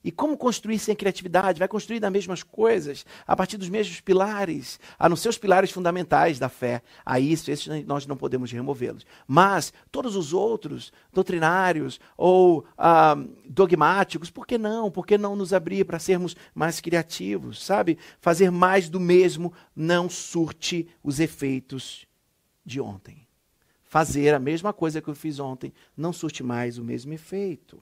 E 0.03 0.11
como 0.11 0.37
construir 0.37 0.79
sem 0.79 0.95
criatividade? 0.95 1.59
Vai 1.59 1.67
construir 1.67 1.99
das 1.99 2.11
mesmas 2.11 2.43
coisas, 2.43 3.05
a 3.25 3.35
partir 3.35 3.55
dos 3.55 3.69
mesmos 3.69 4.01
pilares, 4.01 4.79
a 4.99 5.07
nos 5.07 5.21
seus 5.21 5.37
pilares 5.37 5.71
fundamentais 5.71 6.37
da 6.37 6.49
fé. 6.49 6.81
A 7.05 7.19
isso, 7.19 7.49
esses 7.49 7.85
nós 7.85 8.05
não 8.05 8.17
podemos 8.17 8.51
removê-los. 8.51 9.05
Mas 9.25 9.71
todos 9.89 10.17
os 10.17 10.33
outros, 10.33 10.91
doutrinários 11.13 12.01
ou 12.17 12.65
ah, 12.77 13.15
dogmáticos, 13.47 14.29
por 14.29 14.45
que 14.45 14.57
não? 14.57 14.91
Por 14.91 15.07
que 15.07 15.17
não 15.17 15.37
nos 15.37 15.53
abrir 15.53 15.85
para 15.85 15.99
sermos 15.99 16.35
mais 16.53 16.81
criativos? 16.81 17.63
Sabe? 17.63 17.97
Fazer 18.19 18.51
mais 18.51 18.89
do 18.89 18.99
mesmo 18.99 19.53
não 19.73 20.09
surte 20.09 20.89
os 21.01 21.21
efeitos 21.21 22.05
de 22.65 22.81
ontem. 22.81 23.25
Fazer 23.83 24.33
a 24.33 24.39
mesma 24.39 24.73
coisa 24.73 25.01
que 25.01 25.07
eu 25.07 25.15
fiz 25.15 25.39
ontem 25.39 25.71
não 25.95 26.11
surte 26.11 26.43
mais 26.43 26.77
o 26.77 26.83
mesmo 26.83 27.13
efeito. 27.13 27.79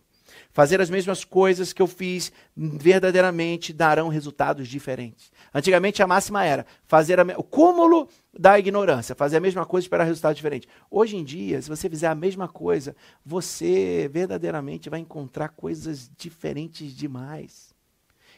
Fazer 0.52 0.82
as 0.82 0.90
mesmas 0.90 1.24
coisas 1.24 1.74
que 1.74 1.82
eu 1.82 1.88
fiz 1.88 2.32
verdadeiramente 2.56 3.72
darão 3.72 4.10
resultados 4.10 4.68
diferentes. 4.68 5.32
Antigamente 5.54 6.02
a 6.02 6.08
máxima 6.08 6.44
era 6.44 6.66
fazer 6.86 7.20
a, 7.20 7.24
o 7.38 7.44
cúmulo 7.44 8.08
da 8.38 8.58
ignorância, 8.58 9.16
fazer 9.16 9.38
a 9.38 9.42
mesma 9.42 9.66
coisa 9.66 9.86
e 9.86 9.88
esperar 9.88 10.04
resultados 10.04 10.38
diferentes. 10.38 10.70
Hoje 10.90 11.18
em 11.18 11.24
dia, 11.24 11.62
se 11.62 11.70
você 11.70 11.90
fizer 11.90 12.08
a 12.08 12.16
mesma 12.16 12.48
coisa, 12.48 12.96
você 13.26 14.10
verdadeiramente 14.12 14.90
vai 14.90 15.00
encontrar 15.00 15.50
coisas 15.50 16.10
diferentes 16.18 16.96
demais. 16.96 17.74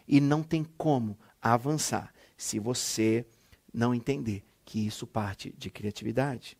E 0.07 0.19
não 0.19 0.43
tem 0.43 0.65
como 0.77 1.17
avançar 1.41 2.13
se 2.37 2.59
você 2.59 3.25
não 3.73 3.93
entender 3.93 4.43
que 4.65 4.85
isso 4.85 5.07
parte 5.07 5.53
de 5.57 5.69
criatividade. 5.69 6.57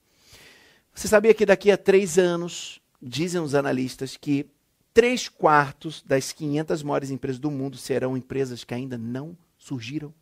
Você 0.94 1.08
sabia 1.08 1.34
que 1.34 1.46
daqui 1.46 1.72
a 1.72 1.78
três 1.78 2.18
anos, 2.18 2.80
dizem 3.02 3.42
os 3.42 3.56
analistas, 3.56 4.16
que 4.16 4.46
Três 4.94 5.28
quartos 5.28 6.04
das 6.04 6.32
500 6.32 6.84
maiores 6.84 7.10
empresas 7.10 7.40
do 7.40 7.50
mundo 7.50 7.78
serão 7.78 8.16
empresas 8.16 8.64
que 8.64 8.74
ainda 8.74 8.98
não 8.98 9.36
surgiram. 9.58 10.14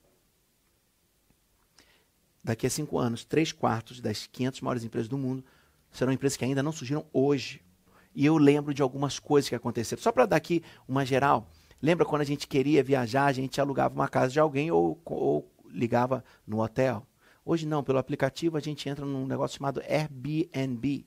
Daqui 2.44 2.66
a 2.66 2.70
cinco 2.70 2.98
anos, 2.98 3.26
três 3.26 3.52
quartos 3.52 4.00
das 4.00 4.26
500 4.28 4.62
maiores 4.62 4.84
empresas 4.84 5.10
do 5.10 5.18
mundo 5.18 5.44
serão 5.92 6.14
empresas 6.14 6.38
que 6.38 6.46
ainda 6.46 6.64
não 6.64 6.72
surgiram 6.72 7.06
hoje. 7.12 7.62
E 8.16 8.26
eu 8.26 8.38
lembro 8.38 8.74
de 8.74 8.82
algumas 8.82 9.20
coisas 9.20 9.50
que 9.50 9.56
aconteceram. 9.56 10.02
Só 10.02 10.12
para 10.12 10.26
dar 10.26 10.38
aqui 10.38 10.64
uma 10.88 11.06
geral. 11.06 11.50
Lembra 11.82 12.06
quando 12.06 12.22
a 12.22 12.26
gente 12.26 12.48
queria 12.48 12.84
viajar, 12.84 13.26
a 13.26 13.34
gente 13.34 13.60
alugava 13.60 13.94
uma 13.94 14.08
casa 14.08 14.32
de 14.32 14.40
alguém 14.40 14.72
ou, 14.72 15.00
ou 15.06 15.52
ligava 15.70 16.24
no 16.48 16.62
hotel? 16.62 17.06
Hoje 17.44 17.68
não, 17.68 17.84
pelo 17.84 17.98
aplicativo 17.98 18.56
a 18.58 18.62
gente 18.62 18.88
entra 18.88 19.06
num 19.06 19.28
negócio 19.28 19.58
chamado 19.58 19.82
Airbnb. 19.82 21.06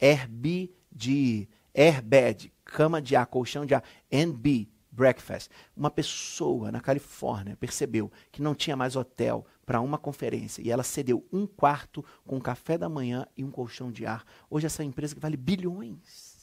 Airbnb 0.00 1.48
airbed, 1.76 2.50
cama 2.66 3.00
de 3.00 3.16
ar, 3.16 3.26
colchão 3.26 3.64
de 3.64 3.74
ar, 3.74 3.82
NB, 4.10 4.68
breakfast. 4.90 5.50
Uma 5.76 5.90
pessoa 5.90 6.72
na 6.72 6.80
Califórnia 6.80 7.56
percebeu 7.56 8.10
que 8.32 8.42
não 8.42 8.54
tinha 8.54 8.76
mais 8.76 8.96
hotel 8.96 9.46
para 9.64 9.80
uma 9.80 9.98
conferência 9.98 10.62
e 10.62 10.70
ela 10.70 10.82
cedeu 10.82 11.24
um 11.32 11.46
quarto 11.46 12.04
com 12.26 12.40
café 12.40 12.76
da 12.76 12.88
manhã 12.88 13.26
e 13.36 13.44
um 13.44 13.50
colchão 13.50 13.90
de 13.90 14.04
ar. 14.04 14.24
Hoje 14.50 14.66
essa 14.66 14.84
empresa 14.84 15.14
que 15.14 15.20
vale 15.20 15.36
bilhões. 15.36 16.36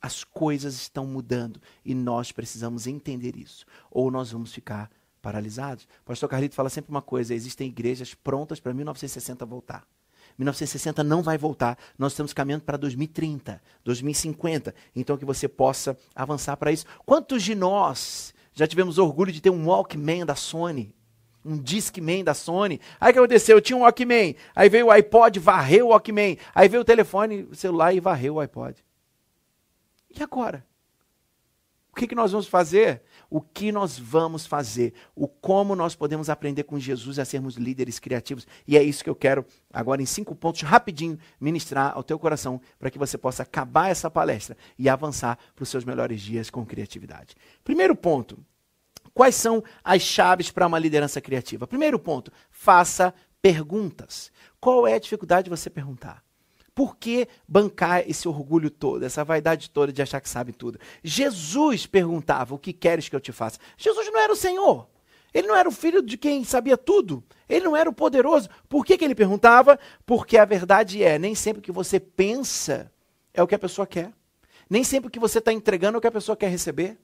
As 0.00 0.22
coisas 0.22 0.74
estão 0.74 1.06
mudando 1.06 1.60
e 1.84 1.94
nós 1.94 2.30
precisamos 2.30 2.86
entender 2.86 3.36
isso, 3.36 3.66
ou 3.90 4.10
nós 4.10 4.30
vamos 4.30 4.52
ficar 4.52 4.90
paralisados. 5.20 5.88
O 6.02 6.04
pastor 6.04 6.28
Carlito 6.28 6.54
fala 6.54 6.68
sempre 6.68 6.90
uma 6.90 7.02
coisa: 7.02 7.34
existem 7.34 7.68
igrejas 7.68 8.14
prontas 8.14 8.60
para 8.60 8.72
1960 8.72 9.44
voltar. 9.44 9.84
1960 10.38 11.02
não 11.02 11.22
vai 11.22 11.38
voltar. 11.38 11.78
Nós 11.98 12.12
estamos 12.12 12.32
caminhando 12.32 12.64
para 12.64 12.76
2030, 12.76 13.60
2050. 13.84 14.74
Então 14.94 15.16
que 15.16 15.24
você 15.24 15.48
possa 15.48 15.96
avançar 16.14 16.56
para 16.56 16.70
isso. 16.70 16.84
Quantos 17.04 17.42
de 17.42 17.54
nós 17.54 18.34
já 18.52 18.66
tivemos 18.66 18.98
orgulho 18.98 19.32
de 19.32 19.40
ter 19.40 19.50
um 19.50 19.66
Walkman 19.66 20.26
da 20.26 20.34
Sony? 20.34 20.94
Um 21.44 21.56
Discman 21.58 22.24
da 22.24 22.34
Sony. 22.34 22.80
Aí 23.00 23.10
o 23.10 23.12
que 23.12 23.18
aconteceu? 23.18 23.56
Eu 23.56 23.60
tinha 23.62 23.76
um 23.76 23.82
Walkman. 23.82 24.34
Aí 24.54 24.68
veio 24.68 24.86
o 24.86 24.90
iPod, 24.90 25.38
varreu 25.38 25.86
o 25.86 25.88
Walkman. 25.90 26.36
Aí 26.54 26.68
veio 26.68 26.82
o 26.82 26.84
telefone, 26.84 27.48
o 27.50 27.54
celular 27.54 27.94
e 27.94 28.00
varreu 28.00 28.34
o 28.34 28.40
iPod. 28.40 28.84
E 30.10 30.22
agora? 30.22 30.66
O 31.92 31.96
que, 31.96 32.06
que 32.06 32.14
nós 32.14 32.32
vamos 32.32 32.46
fazer? 32.46 33.02
O 33.30 33.40
que 33.40 33.72
nós 33.72 33.98
vamos 33.98 34.46
fazer, 34.46 34.94
o 35.14 35.26
como 35.26 35.74
nós 35.74 35.94
podemos 35.94 36.28
aprender 36.28 36.64
com 36.64 36.78
Jesus 36.78 37.18
a 37.18 37.24
sermos 37.24 37.56
líderes 37.56 37.98
criativos. 37.98 38.46
E 38.66 38.76
é 38.76 38.82
isso 38.82 39.02
que 39.04 39.10
eu 39.10 39.14
quero 39.14 39.44
agora 39.72 40.02
em 40.02 40.06
cinco 40.06 40.34
pontos 40.34 40.62
rapidinho 40.62 41.18
ministrar 41.40 41.92
ao 41.94 42.02
teu 42.02 42.18
coração 42.18 42.60
para 42.78 42.90
que 42.90 42.98
você 42.98 43.16
possa 43.16 43.42
acabar 43.42 43.90
essa 43.90 44.10
palestra 44.10 44.56
e 44.78 44.88
avançar 44.88 45.38
para 45.54 45.62
os 45.62 45.68
seus 45.68 45.84
melhores 45.84 46.20
dias 46.20 46.50
com 46.50 46.64
criatividade. 46.64 47.34
Primeiro 47.62 47.94
ponto, 47.94 48.38
quais 49.12 49.34
são 49.34 49.62
as 49.82 50.02
chaves 50.02 50.50
para 50.50 50.66
uma 50.66 50.78
liderança 50.78 51.20
criativa? 51.20 51.66
Primeiro 51.66 51.98
ponto, 51.98 52.32
faça 52.50 53.14
perguntas. 53.40 54.30
Qual 54.60 54.86
é 54.86 54.94
a 54.94 54.98
dificuldade 54.98 55.44
de 55.44 55.50
você 55.50 55.70
perguntar? 55.70 56.25
Por 56.76 56.94
que 56.98 57.26
bancar 57.48 58.04
esse 58.06 58.28
orgulho 58.28 58.68
todo, 58.68 59.02
essa 59.02 59.24
vaidade 59.24 59.70
toda 59.70 59.90
de 59.90 60.02
achar 60.02 60.20
que 60.20 60.28
sabe 60.28 60.52
tudo? 60.52 60.78
Jesus 61.02 61.86
perguntava: 61.86 62.54
O 62.54 62.58
que 62.58 62.70
queres 62.70 63.08
que 63.08 63.16
eu 63.16 63.20
te 63.20 63.32
faça? 63.32 63.58
Jesus 63.78 64.06
não 64.12 64.20
era 64.20 64.30
o 64.30 64.36
Senhor. 64.36 64.86
Ele 65.32 65.48
não 65.48 65.56
era 65.56 65.66
o 65.66 65.72
filho 65.72 66.02
de 66.02 66.18
quem 66.18 66.44
sabia 66.44 66.76
tudo. 66.76 67.24
Ele 67.48 67.64
não 67.64 67.74
era 67.74 67.88
o 67.88 67.94
poderoso. 67.94 68.50
Por 68.68 68.84
que, 68.84 68.98
que 68.98 69.06
ele 69.06 69.14
perguntava? 69.14 69.78
Porque 70.04 70.36
a 70.36 70.44
verdade 70.44 71.02
é: 71.02 71.18
nem 71.18 71.34
sempre 71.34 71.62
que 71.62 71.72
você 71.72 71.98
pensa 71.98 72.92
é 73.32 73.42
o 73.42 73.46
que 73.46 73.54
a 73.54 73.58
pessoa 73.58 73.86
quer. 73.86 74.12
Nem 74.68 74.84
sempre 74.84 75.10
que 75.10 75.18
você 75.18 75.38
está 75.38 75.54
entregando 75.54 75.96
é 75.96 75.98
o 75.98 76.00
que 76.02 76.08
a 76.08 76.12
pessoa 76.12 76.36
quer 76.36 76.50
receber. 76.50 76.98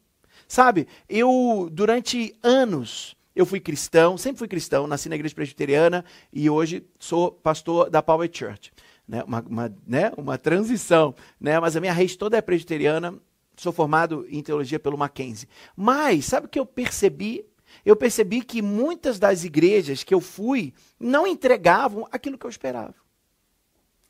Sabe, 0.46 0.86
eu, 1.08 1.70
durante 1.72 2.36
anos, 2.42 3.16
eu 3.34 3.46
fui 3.46 3.58
cristão, 3.58 4.18
sempre 4.18 4.38
fui 4.38 4.48
cristão, 4.48 4.86
nasci 4.86 5.08
na 5.08 5.14
igreja 5.14 5.34
presbiteriana 5.34 6.04
e 6.30 6.50
hoje 6.50 6.84
sou 6.98 7.32
pastor 7.32 7.88
da 7.88 8.02
Power 8.02 8.28
Church 8.30 8.70
né, 9.06 9.22
uma, 9.24 9.40
uma, 9.40 9.76
né, 9.86 10.12
uma 10.16 10.38
transição, 10.38 11.14
né, 11.40 11.58
mas 11.60 11.76
a 11.76 11.80
minha 11.80 11.92
raiz 11.92 12.16
toda 12.16 12.36
é 12.36 12.40
presbiteriana, 12.40 13.18
sou 13.56 13.72
formado 13.72 14.26
em 14.28 14.42
teologia 14.42 14.78
pelo 14.78 14.98
Mackenzie. 14.98 15.48
Mas, 15.76 16.26
sabe 16.26 16.46
o 16.46 16.48
que 16.48 16.58
eu 16.58 16.66
percebi? 16.66 17.44
Eu 17.84 17.96
percebi 17.96 18.42
que 18.42 18.60
muitas 18.60 19.18
das 19.18 19.44
igrejas 19.44 20.04
que 20.04 20.14
eu 20.14 20.20
fui 20.20 20.74
não 21.00 21.26
entregavam 21.26 22.06
aquilo 22.10 22.38
que 22.38 22.46
eu 22.46 22.50
esperava. 22.50 22.94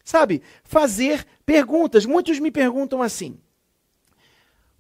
Sabe, 0.05 0.43
fazer 0.65 1.25
perguntas. 1.47 2.05
Muitos 2.05 2.39
me 2.41 2.51
perguntam 2.51 3.01
assim: 3.03 3.39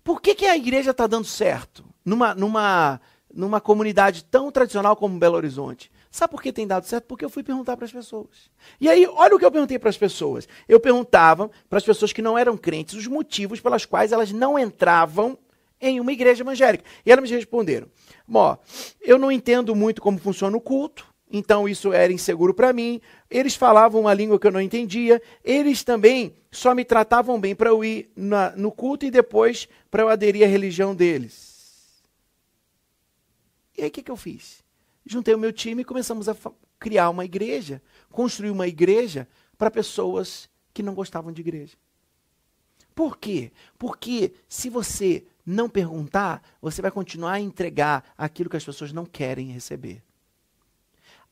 por 0.02 0.21
que, 0.21 0.35
que 0.35 0.47
a 0.47 0.57
igreja 0.57 0.90
está 0.90 1.07
dando 1.07 1.26
certo 1.26 1.85
numa, 2.04 2.35
numa, 2.35 3.00
numa 3.33 3.61
comunidade 3.61 4.25
tão 4.25 4.50
tradicional 4.50 4.97
como 4.97 5.19
Belo 5.19 5.37
Horizonte? 5.37 5.90
Sabe 6.12 6.31
por 6.31 6.42
que 6.42 6.52
tem 6.52 6.66
dado 6.66 6.85
certo? 6.85 7.07
Porque 7.07 7.25
eu 7.25 7.31
fui 7.31 7.42
perguntar 7.42 7.75
para 7.75 7.87
as 7.87 7.92
pessoas. 7.92 8.50
E 8.78 8.87
aí, 8.87 9.07
olha 9.07 9.35
o 9.35 9.38
que 9.38 9.47
eu 9.47 9.50
perguntei 9.50 9.78
para 9.78 9.88
as 9.88 9.97
pessoas. 9.97 10.47
Eu 10.69 10.78
perguntava 10.78 11.50
para 11.71 11.78
as 11.78 11.85
pessoas 11.85 12.12
que 12.12 12.21
não 12.21 12.37
eram 12.37 12.54
crentes 12.54 12.95
os 12.95 13.07
motivos 13.07 13.61
pelas 13.61 13.87
quais 13.87 14.12
elas 14.12 14.31
não 14.31 14.59
entravam 14.59 15.38
em 15.81 15.99
uma 15.99 16.12
igreja 16.12 16.42
evangélica. 16.42 16.85
E 17.07 17.11
elas 17.11 17.31
me 17.31 17.35
responderam: 17.35 17.88
Ó, 18.31 18.59
eu 19.00 19.19
não 19.19 19.33
entendo 19.33 19.75
muito 19.75 20.02
como 20.02 20.19
funciona 20.19 20.54
o 20.54 20.61
culto, 20.61 21.07
então 21.31 21.66
isso 21.66 21.95
era 21.95 22.12
inseguro 22.12 22.52
para 22.52 22.75
mim. 22.75 23.00
Eles 23.31 23.57
falavam 23.57 24.02
uma 24.02 24.12
língua 24.12 24.38
que 24.38 24.47
eu 24.47 24.52
não 24.52 24.61
entendia. 24.61 25.21
Eles 25.42 25.83
também 25.83 26.35
só 26.50 26.75
me 26.75 26.85
tratavam 26.85 27.40
bem 27.40 27.54
para 27.54 27.71
eu 27.71 27.83
ir 27.83 28.12
na, 28.14 28.50
no 28.50 28.71
culto 28.71 29.07
e 29.07 29.11
depois 29.11 29.66
para 29.90 30.02
eu 30.02 30.11
aderir 30.11 30.45
à 30.45 30.47
religião 30.47 30.95
deles. 30.95 32.02
E 33.78 33.81
aí 33.81 33.88
o 33.88 33.90
que, 33.90 34.02
que 34.02 34.11
eu 34.11 34.16
fiz? 34.16 34.62
Juntei 35.07 35.35
o 35.35 35.39
meu 35.39 35.53
time 35.53 35.83
e 35.83 35.85
começamos 35.85 36.29
a 36.29 36.37
criar 36.79 37.11
uma 37.11 37.25
igreja, 37.25 37.83
construir 38.11 38.51
uma 38.51 38.67
igreja 38.67 39.29
para 39.57 39.71
pessoas 39.71 40.49
que 40.73 40.83
não 40.83 40.95
gostavam 40.95 41.33
de 41.33 41.41
igreja. 41.41 41.77
Por 42.95 43.17
quê? 43.17 43.53
Porque 43.79 44.35
se 44.49 44.69
você 44.69 45.25
não 45.45 45.69
perguntar, 45.69 46.43
você 46.61 46.83
vai 46.83 46.91
continuar 46.91 47.33
a 47.33 47.41
entregar 47.41 48.05
aquilo 48.17 48.51
que 48.51 48.57
as 48.57 48.65
pessoas 48.65 48.93
não 48.93 49.05
querem 49.05 49.51
receber. 49.51 50.03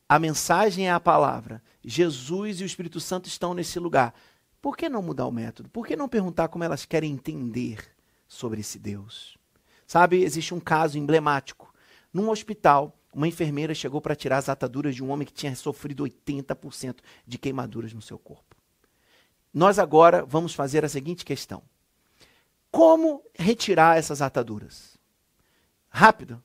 A 0.08 0.18
mensagem 0.18 0.88
é 0.88 0.90
a 0.90 0.98
palavra. 0.98 1.62
Jesus 1.84 2.60
e 2.60 2.64
o 2.64 2.66
Espírito 2.66 2.98
Santo 2.98 3.28
estão 3.28 3.54
nesse 3.54 3.78
lugar. 3.78 4.14
Por 4.60 4.76
que 4.76 4.88
não 4.88 5.02
mudar 5.02 5.26
o 5.26 5.32
método? 5.32 5.68
Por 5.68 5.86
que 5.86 5.94
não 5.94 6.08
perguntar 6.08 6.48
como 6.48 6.64
elas 6.64 6.84
querem 6.84 7.12
entender 7.12 7.78
sobre 8.26 8.60
esse 8.60 8.78
Deus? 8.78 9.38
Sabe, 9.86 10.22
existe 10.22 10.54
um 10.54 10.60
caso 10.60 10.98
emblemático. 10.98 11.72
Num 12.12 12.28
hospital, 12.28 12.99
uma 13.12 13.28
enfermeira 13.28 13.74
chegou 13.74 14.00
para 14.00 14.14
tirar 14.14 14.38
as 14.38 14.48
ataduras 14.48 14.94
de 14.94 15.02
um 15.02 15.10
homem 15.10 15.26
que 15.26 15.32
tinha 15.32 15.54
sofrido 15.54 16.04
80% 16.04 16.98
de 17.26 17.38
queimaduras 17.38 17.92
no 17.92 18.02
seu 18.02 18.18
corpo. 18.18 18.56
Nós 19.52 19.78
agora 19.78 20.24
vamos 20.24 20.54
fazer 20.54 20.84
a 20.84 20.88
seguinte 20.88 21.24
questão: 21.24 21.62
Como 22.70 23.22
retirar 23.34 23.98
essas 23.98 24.22
ataduras? 24.22 24.96
Rápido? 25.88 26.42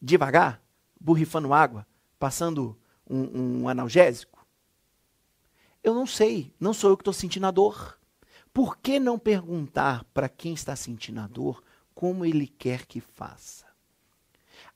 Devagar? 0.00 0.62
Borrifando 1.00 1.52
água? 1.52 1.86
Passando 2.18 2.78
um, 3.08 3.62
um 3.62 3.68
analgésico? 3.68 4.46
Eu 5.82 5.94
não 5.94 6.06
sei, 6.06 6.52
não 6.60 6.72
sou 6.72 6.90
eu 6.90 6.96
que 6.96 7.02
estou 7.02 7.14
sentindo 7.14 7.46
a 7.46 7.50
dor. 7.50 7.98
Por 8.52 8.78
que 8.78 8.98
não 8.98 9.18
perguntar 9.18 10.04
para 10.12 10.28
quem 10.28 10.54
está 10.54 10.74
sentindo 10.74 11.20
a 11.20 11.26
dor 11.26 11.62
como 11.98 12.24
ele 12.24 12.46
quer 12.46 12.86
que 12.86 13.00
faça. 13.00 13.66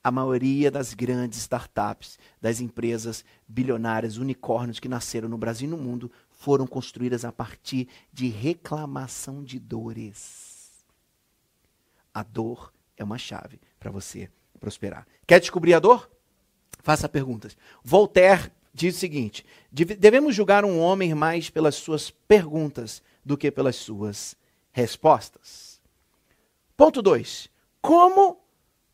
A 0.02 0.10
maioria 0.10 0.70
das 0.70 0.94
grandes 0.94 1.38
startups, 1.38 2.18
das 2.40 2.60
empresas 2.60 3.24
bilionárias, 3.46 4.16
unicórnios 4.16 4.78
que 4.78 4.88
nasceram 4.88 5.28
no 5.28 5.38
Brasil 5.38 5.68
e 5.68 5.70
no 5.70 5.76
mundo, 5.76 6.10
foram 6.30 6.66
construídas 6.66 7.24
a 7.24 7.32
partir 7.32 7.88
de 8.12 8.28
reclamação 8.28 9.44
de 9.44 9.58
dores. 9.58 10.84
A 12.12 12.22
dor 12.22 12.72
é 12.96 13.04
uma 13.04 13.18
chave 13.18 13.60
para 13.78 13.90
você 13.90 14.28
prosperar. 14.58 15.06
Quer 15.26 15.40
descobrir 15.40 15.74
a 15.74 15.78
dor? 15.78 16.10
Faça 16.82 17.08
perguntas. 17.08 17.56
Voltaire 17.82 18.50
diz 18.74 18.96
o 18.96 18.98
seguinte: 18.98 19.44
devemos 19.72 20.34
julgar 20.34 20.64
um 20.64 20.78
homem 20.78 21.14
mais 21.14 21.48
pelas 21.48 21.76
suas 21.76 22.10
perguntas 22.10 23.02
do 23.24 23.36
que 23.36 23.50
pelas 23.50 23.76
suas 23.76 24.36
respostas. 24.72 25.80
Ponto 26.76 27.00
2. 27.00 27.48
Como 27.80 28.41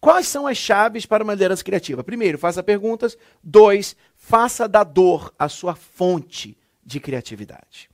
Quais 0.01 0.29
são 0.29 0.47
as 0.47 0.57
chaves 0.57 1.07
para 1.07 1.25
uma 1.25 1.33
liderança 1.33 1.65
criativa? 1.65 2.05
Primeiro, 2.05 2.39
faça 2.39 2.63
perguntas. 2.63 3.17
Dois, 3.43 3.97
faça 4.17 4.69
da 4.69 4.85
dor 4.85 5.35
a 5.39 5.49
sua 5.49 5.75
fonte 5.75 6.57
de 6.85 7.01
criatividade. 7.01 7.91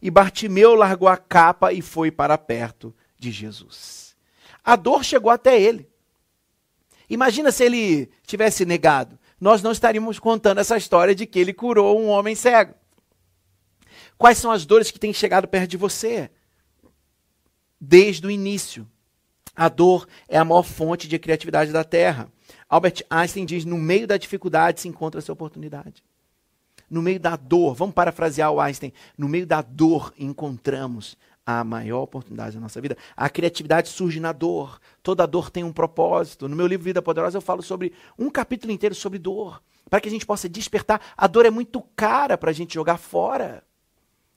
E 0.00 0.10
Bartimeu 0.10 0.74
largou 0.74 1.08
a 1.08 1.16
capa 1.16 1.72
e 1.72 1.82
foi 1.82 2.10
para 2.10 2.38
perto 2.38 2.94
de 3.18 3.30
Jesus. 3.30 4.16
A 4.64 4.76
dor 4.76 5.04
chegou 5.04 5.30
até 5.30 5.60
ele. 5.60 5.88
Imagina 7.08 7.52
se 7.52 7.64
ele 7.64 8.10
tivesse 8.26 8.64
negado. 8.64 9.18
Nós 9.38 9.62
não 9.62 9.72
estaríamos 9.72 10.18
contando 10.18 10.58
essa 10.58 10.76
história 10.76 11.14
de 11.14 11.26
que 11.26 11.38
ele 11.38 11.52
curou 11.52 12.00
um 12.00 12.08
homem 12.08 12.34
cego. 12.34 12.74
Quais 14.16 14.38
são 14.38 14.50
as 14.50 14.64
dores 14.64 14.90
que 14.90 14.98
têm 14.98 15.12
chegado 15.12 15.46
perto 15.46 15.70
de 15.70 15.76
você? 15.76 16.30
Desde 17.80 18.26
o 18.26 18.30
início. 18.30 18.88
A 19.54 19.68
dor 19.68 20.06
é 20.28 20.38
a 20.38 20.44
maior 20.44 20.62
fonte 20.62 21.06
de 21.06 21.18
criatividade 21.18 21.72
da 21.72 21.84
Terra. 21.84 22.28
Albert 22.68 23.02
Einstein 23.10 23.44
diz: 23.44 23.64
no 23.64 23.76
meio 23.76 24.06
da 24.06 24.16
dificuldade 24.16 24.80
se 24.80 24.88
encontra 24.88 25.18
essa 25.18 25.32
oportunidade. 25.32 26.02
No 26.88 27.00
meio 27.00 27.18
da 27.18 27.36
dor, 27.36 27.74
vamos 27.74 27.94
parafrasear 27.94 28.50
o 28.50 28.60
Einstein, 28.60 28.92
no 29.16 29.28
meio 29.28 29.46
da 29.46 29.62
dor 29.62 30.12
encontramos 30.18 31.16
a 31.44 31.64
maior 31.64 32.02
oportunidade 32.02 32.54
da 32.54 32.60
nossa 32.60 32.80
vida. 32.80 32.96
A 33.16 33.28
criatividade 33.28 33.88
surge 33.88 34.20
na 34.20 34.32
dor. 34.32 34.78
Toda 35.02 35.26
dor 35.26 35.50
tem 35.50 35.64
um 35.64 35.72
propósito. 35.72 36.48
No 36.48 36.56
meu 36.56 36.66
livro 36.66 36.84
Vida 36.84 37.02
Poderosa 37.02 37.38
eu 37.38 37.42
falo 37.42 37.62
sobre 37.62 37.92
um 38.18 38.30
capítulo 38.30 38.72
inteiro 38.72 38.94
sobre 38.94 39.18
dor, 39.18 39.62
para 39.90 40.00
que 40.00 40.08
a 40.08 40.12
gente 40.12 40.26
possa 40.26 40.48
despertar. 40.48 41.00
A 41.16 41.26
dor 41.26 41.46
é 41.46 41.50
muito 41.50 41.82
cara 41.96 42.38
para 42.38 42.50
a 42.50 42.54
gente 42.54 42.74
jogar 42.74 42.96
fora. 42.96 43.64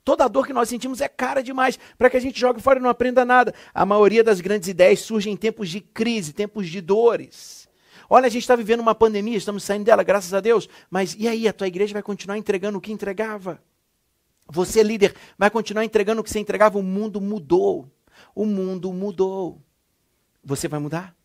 Toda 0.05 0.27
dor 0.27 0.45
que 0.45 0.53
nós 0.53 0.69
sentimos 0.69 1.01
é 1.01 1.07
cara 1.07 1.41
demais 1.41 1.79
para 1.97 2.11
que 2.11 2.15
a 2.15 2.19
gente 2.19 2.39
jogue 2.39 2.61
fora 2.61 2.77
e 2.77 2.81
não 2.81 2.91
aprenda 2.91 3.25
nada. 3.25 3.55
A 3.73 3.83
maioria 3.83 4.23
das 4.23 4.39
grandes 4.39 4.69
ideias 4.69 4.99
surge 4.99 5.31
em 5.31 5.35
tempos 5.35 5.67
de 5.67 5.81
crise, 5.81 6.31
tempos 6.31 6.69
de 6.69 6.79
dores. 6.79 7.67
Olha, 8.07 8.27
a 8.27 8.29
gente 8.29 8.43
está 8.43 8.55
vivendo 8.55 8.81
uma 8.81 8.93
pandemia, 8.93 9.35
estamos 9.35 9.63
saindo 9.63 9.83
dela, 9.85 10.03
graças 10.03 10.31
a 10.31 10.39
Deus. 10.39 10.69
Mas 10.91 11.15
e 11.17 11.27
aí, 11.27 11.47
a 11.47 11.53
tua 11.53 11.67
igreja 11.67 11.93
vai 11.93 12.03
continuar 12.03 12.37
entregando 12.37 12.77
o 12.77 12.81
que 12.81 12.91
entregava? 12.91 13.59
Você, 14.47 14.83
líder, 14.83 15.15
vai 15.39 15.49
continuar 15.49 15.83
entregando 15.83 16.21
o 16.21 16.23
que 16.23 16.29
você 16.29 16.37
entregava? 16.37 16.77
O 16.77 16.83
mundo 16.83 17.19
mudou. 17.19 17.91
O 18.35 18.45
mundo 18.45 18.93
mudou. 18.93 19.59
Você 20.43 20.67
vai 20.67 20.79
mudar? 20.79 21.15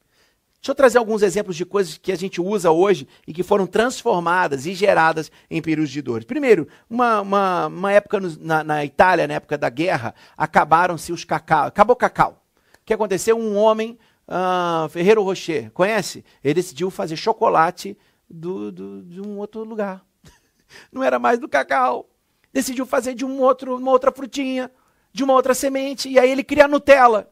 Deixa 0.60 0.72
eu 0.72 0.74
trazer 0.74 0.98
alguns 0.98 1.22
exemplos 1.22 1.56
de 1.56 1.64
coisas 1.64 1.96
que 1.96 2.12
a 2.12 2.16
gente 2.16 2.38
usa 2.38 2.70
hoje 2.70 3.08
e 3.26 3.32
que 3.32 3.42
foram 3.42 3.66
transformadas 3.66 4.66
e 4.66 4.74
geradas 4.74 5.32
em 5.50 5.62
períodos 5.62 5.90
de 5.90 6.02
dores. 6.02 6.26
Primeiro, 6.26 6.68
uma, 6.88 7.22
uma, 7.22 7.66
uma 7.68 7.92
época 7.92 8.20
no, 8.20 8.36
na, 8.38 8.62
na, 8.62 8.84
Itália, 8.84 9.26
na 9.26 9.34
época 9.34 9.56
da 9.56 9.70
guerra, 9.70 10.14
acabaram-se 10.36 11.12
os 11.12 11.24
cacau. 11.24 11.68
Acabou 11.68 11.94
o 11.94 11.96
cacau. 11.96 12.44
O 12.74 12.84
que 12.84 12.92
aconteceu? 12.92 13.38
Um 13.38 13.56
homem, 13.56 13.98
uh, 14.28 14.86
Ferreiro 14.90 15.22
Rocher, 15.22 15.70
conhece? 15.70 16.22
Ele 16.44 16.52
decidiu 16.52 16.90
fazer 16.90 17.16
chocolate 17.16 17.96
do, 18.28 18.70
do, 18.70 19.02
de 19.02 19.18
um 19.22 19.38
outro 19.38 19.64
lugar. 19.64 20.04
Não 20.92 21.02
era 21.02 21.18
mais 21.18 21.38
do 21.38 21.48
cacau. 21.48 22.06
Decidiu 22.52 22.84
fazer 22.84 23.14
de 23.14 23.24
um 23.24 23.40
outro, 23.40 23.78
uma 23.78 23.92
outra 23.92 24.12
frutinha, 24.12 24.70
de 25.10 25.24
uma 25.24 25.32
outra 25.32 25.54
semente, 25.54 26.06
e 26.06 26.18
aí 26.18 26.30
ele 26.30 26.44
cria 26.44 26.68
Nutella. 26.68 27.30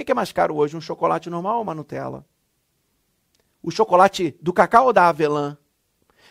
O 0.00 0.04
que 0.04 0.12
é 0.12 0.14
mais 0.14 0.30
caro 0.30 0.54
hoje, 0.54 0.76
um 0.76 0.80
chocolate 0.80 1.28
normal 1.28 1.56
ou 1.56 1.62
uma 1.62 1.74
Nutella? 1.74 2.24
O 3.60 3.68
chocolate 3.68 4.36
do 4.40 4.52
cacau 4.52 4.86
ou 4.86 4.92
da 4.92 5.08
avelã? 5.08 5.58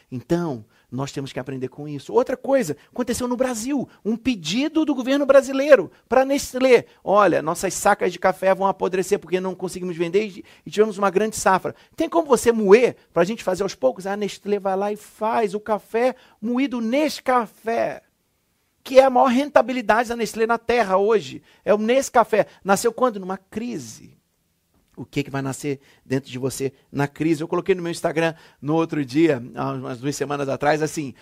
Então, 0.10 0.64
nós 0.90 1.12
temos 1.12 1.34
que 1.34 1.40
aprender 1.40 1.68
com 1.68 1.86
isso. 1.86 2.14
Outra 2.14 2.38
coisa, 2.38 2.78
aconteceu 2.90 3.28
no 3.28 3.36
Brasil, 3.36 3.88
um 4.06 4.16
pedido 4.16 4.86
do 4.86 4.96
governo 4.96 5.26
brasileiro 5.26 5.92
para 6.08 6.24
Nestlé. 6.24 6.86
Olha, 7.04 7.42
nossas 7.42 7.74
sacas 7.74 8.14
de 8.14 8.20
café 8.20 8.56
vão 8.56 8.68
apodrecer 8.68 9.20
porque 9.20 9.42
não 9.42 9.54
conseguimos 9.54 9.98
vender 9.98 10.46
e 10.66 10.72
tivemos 10.72 10.98
uma 10.98 11.10
grande 11.10 11.36
safra. 11.36 11.76
Tem 11.94 12.08
como 12.08 12.26
você 12.26 12.54
moer 12.54 12.96
para 13.12 13.24
a 13.24 13.26
gente 13.26 13.44
fazer 13.44 13.64
aos 13.64 13.76
poucos? 13.76 14.08
A 14.08 14.16
Nestlé 14.16 14.60
vai 14.60 14.78
lá 14.78 14.94
e 14.94 14.96
faz 14.96 15.54
o 15.54 15.60
café 15.60 16.16
moído 16.42 16.80
nesse 16.80 17.22
café 17.22 18.02
que 18.88 18.98
é 18.98 19.04
a 19.04 19.10
maior 19.10 19.28
rentabilidade 19.28 20.08
da 20.08 20.16
Nestlé 20.16 20.48
na 20.48 20.58
Terra 20.58 20.96
hoje. 20.96 21.44
É 21.66 21.74
o 21.74 21.78
Nescafé. 21.78 22.48
Nasceu 22.64 22.94
quando? 22.94 23.20
Numa 23.20 23.36
crise. 23.36 24.18
O 24.96 25.04
que, 25.04 25.24
que 25.24 25.30
vai 25.30 25.42
nascer 25.42 25.82
dentro 26.06 26.32
de 26.32 26.40
você 26.40 26.72
na 26.90 27.06
crise? 27.06 27.42
Eu 27.42 27.50
coloquei 27.50 27.76
no 27.76 27.82
meu 27.82 27.92
Instagram 27.92 28.34
no 28.62 28.76
outro 28.76 29.04
dia, 29.04 29.44
umas 29.78 30.00
duas 30.00 30.16
semanas 30.16 30.48
atrás, 30.48 30.82
assim, 30.82 31.14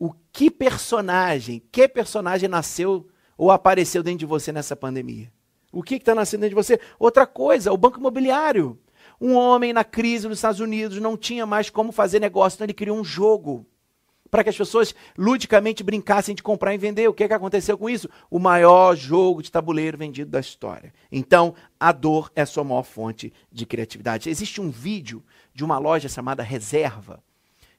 o 0.00 0.12
que 0.32 0.50
personagem, 0.50 1.62
que 1.70 1.86
personagem 1.86 2.48
nasceu 2.48 3.08
ou 3.38 3.52
apareceu 3.52 4.02
dentro 4.02 4.18
de 4.18 4.26
você 4.26 4.50
nessa 4.50 4.74
pandemia? 4.74 5.32
O 5.70 5.80
que 5.80 5.94
está 5.94 6.16
nascendo 6.16 6.40
dentro 6.40 6.56
de 6.56 6.62
você? 6.62 6.80
Outra 6.98 7.24
coisa, 7.24 7.72
o 7.72 7.76
banco 7.76 8.00
imobiliário. 8.00 8.76
Um 9.20 9.36
homem 9.36 9.72
na 9.72 9.84
crise 9.84 10.26
nos 10.26 10.38
Estados 10.38 10.58
Unidos 10.58 10.98
não 10.98 11.16
tinha 11.16 11.46
mais 11.46 11.70
como 11.70 11.92
fazer 11.92 12.18
negócio, 12.18 12.56
então 12.56 12.64
ele 12.64 12.74
criou 12.74 12.98
um 12.98 13.04
jogo 13.04 13.64
para 14.32 14.42
que 14.42 14.48
as 14.48 14.56
pessoas 14.56 14.94
ludicamente 15.16 15.82
brincassem 15.82 16.34
de 16.34 16.42
comprar 16.42 16.74
e 16.74 16.78
vender. 16.78 17.06
O 17.06 17.12
que, 17.12 17.22
é 17.22 17.28
que 17.28 17.34
aconteceu 17.34 17.76
com 17.76 17.90
isso? 17.90 18.08
O 18.30 18.38
maior 18.38 18.96
jogo 18.96 19.42
de 19.42 19.52
tabuleiro 19.52 19.98
vendido 19.98 20.30
da 20.30 20.40
história. 20.40 20.90
Então, 21.12 21.54
a 21.78 21.92
dor 21.92 22.32
é 22.34 22.40
a 22.40 22.46
sua 22.46 22.64
maior 22.64 22.82
fonte 22.82 23.30
de 23.52 23.66
criatividade. 23.66 24.30
Existe 24.30 24.58
um 24.58 24.70
vídeo 24.70 25.22
de 25.52 25.62
uma 25.62 25.76
loja 25.76 26.08
chamada 26.08 26.42
Reserva. 26.42 27.22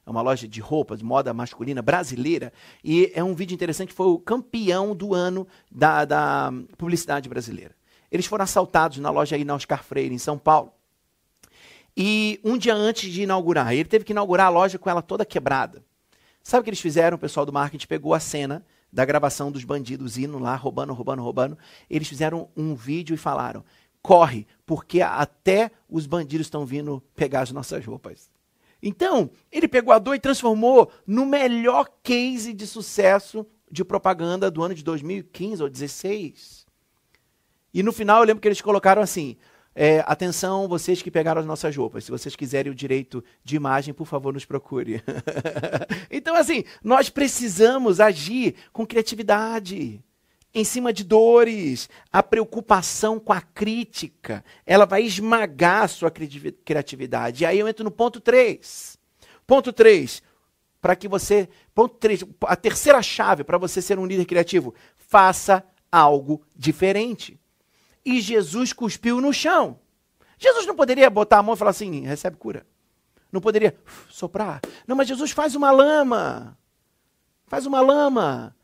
É 0.06 0.08
uma 0.08 0.22
loja 0.22 0.46
de 0.46 0.60
roupa, 0.60 0.96
de 0.96 1.04
moda 1.04 1.34
masculina 1.34 1.82
brasileira. 1.82 2.52
E 2.84 3.10
é 3.16 3.24
um 3.24 3.34
vídeo 3.34 3.56
interessante, 3.56 3.92
foi 3.92 4.06
o 4.06 4.18
campeão 4.20 4.94
do 4.94 5.12
ano 5.12 5.48
da, 5.68 6.04
da 6.04 6.52
publicidade 6.78 7.28
brasileira. 7.28 7.74
Eles 8.12 8.26
foram 8.26 8.44
assaltados 8.44 8.98
na 8.98 9.10
loja 9.10 9.34
aí 9.34 9.44
na 9.44 9.56
Oscar 9.56 9.82
Freire, 9.82 10.14
em 10.14 10.18
São 10.18 10.38
Paulo. 10.38 10.72
E 11.96 12.38
um 12.44 12.56
dia 12.56 12.76
antes 12.76 13.12
de 13.12 13.22
inaugurar, 13.22 13.72
ele 13.72 13.88
teve 13.88 14.04
que 14.04 14.12
inaugurar 14.12 14.46
a 14.46 14.50
loja 14.50 14.78
com 14.78 14.88
ela 14.88 15.02
toda 15.02 15.24
quebrada. 15.24 15.82
Sabe 16.44 16.60
o 16.60 16.64
que 16.64 16.70
eles 16.70 16.80
fizeram? 16.80 17.16
O 17.16 17.18
pessoal 17.18 17.46
do 17.46 17.52
marketing 17.52 17.86
pegou 17.86 18.12
a 18.12 18.20
cena 18.20 18.62
da 18.92 19.02
gravação 19.02 19.50
dos 19.50 19.64
bandidos 19.64 20.18
indo 20.18 20.38
lá, 20.38 20.54
roubando, 20.54 20.92
roubando, 20.92 21.22
roubando. 21.22 21.58
Eles 21.88 22.06
fizeram 22.06 22.50
um 22.54 22.74
vídeo 22.74 23.14
e 23.14 23.16
falaram: 23.16 23.64
corre, 24.02 24.46
porque 24.66 25.00
até 25.00 25.70
os 25.88 26.06
bandidos 26.06 26.46
estão 26.46 26.66
vindo 26.66 27.02
pegar 27.16 27.40
as 27.40 27.50
nossas 27.50 27.82
roupas. 27.86 28.30
Então, 28.82 29.30
ele 29.50 29.66
pegou 29.66 29.94
a 29.94 29.98
dor 29.98 30.14
e 30.14 30.20
transformou 30.20 30.92
no 31.06 31.24
melhor 31.24 31.88
case 32.02 32.52
de 32.52 32.66
sucesso 32.66 33.46
de 33.70 33.82
propaganda 33.82 34.50
do 34.50 34.62
ano 34.62 34.74
de 34.74 34.84
2015 34.84 35.62
ou 35.62 35.68
2016. 35.70 36.66
E 37.72 37.82
no 37.82 37.90
final 37.90 38.20
eu 38.20 38.26
lembro 38.26 38.42
que 38.42 38.48
eles 38.48 38.60
colocaram 38.60 39.00
assim: 39.00 39.38
é, 39.74 40.04
atenção, 40.06 40.68
vocês 40.68 41.02
que 41.02 41.10
pegaram 41.10 41.40
as 41.40 41.46
nossas 41.46 41.76
roupas. 41.76 42.04
Se 42.04 42.10
vocês 42.10 42.36
quiserem 42.36 42.70
o 42.70 42.74
direito 42.74 43.24
de 43.42 43.56
imagem, 43.56 43.92
por 43.92 44.06
favor, 44.06 44.32
nos 44.32 44.44
procure. 44.44 45.02
então, 46.08 46.36
assim, 46.36 46.64
nós 46.82 47.08
precisamos 47.08 47.98
agir 47.98 48.54
com 48.72 48.86
criatividade. 48.86 50.00
Em 50.56 50.62
cima 50.62 50.92
de 50.92 51.02
dores, 51.02 51.88
a 52.12 52.22
preocupação 52.22 53.18
com 53.18 53.32
a 53.32 53.40
crítica, 53.40 54.44
ela 54.64 54.86
vai 54.86 55.02
esmagar 55.02 55.82
a 55.82 55.88
sua 55.88 56.12
criatividade. 56.12 57.42
E 57.42 57.46
aí 57.46 57.58
eu 57.58 57.66
entro 57.66 57.82
no 57.82 57.90
ponto 57.90 58.20
3. 58.20 58.96
Ponto 59.44 59.72
3, 59.72 60.22
para 60.80 60.94
que 60.94 61.08
você. 61.08 61.48
Ponto 61.74 61.96
3, 61.96 62.24
a 62.42 62.54
terceira 62.54 63.02
chave 63.02 63.42
para 63.42 63.58
você 63.58 63.82
ser 63.82 63.98
um 63.98 64.06
líder 64.06 64.26
criativo: 64.26 64.72
faça 64.96 65.64
algo 65.90 66.40
diferente 66.54 67.36
e 68.04 68.20
Jesus 68.20 68.72
cuspiu 68.72 69.20
no 69.20 69.32
chão. 69.32 69.78
Jesus 70.38 70.66
não 70.66 70.76
poderia 70.76 71.08
botar 71.08 71.38
a 71.38 71.42
mão 71.42 71.54
e 71.54 71.58
falar 71.58 71.70
assim: 71.70 72.02
recebe 72.02 72.36
cura. 72.36 72.66
Não 73.32 73.40
poderia 73.40 73.74
soprar. 74.08 74.60
Não, 74.86 74.94
mas 74.94 75.08
Jesus 75.08 75.30
faz 75.30 75.54
uma 75.54 75.70
lama. 75.70 76.56
Faz 77.46 77.66
uma 77.66 77.80
lama. 77.80 78.54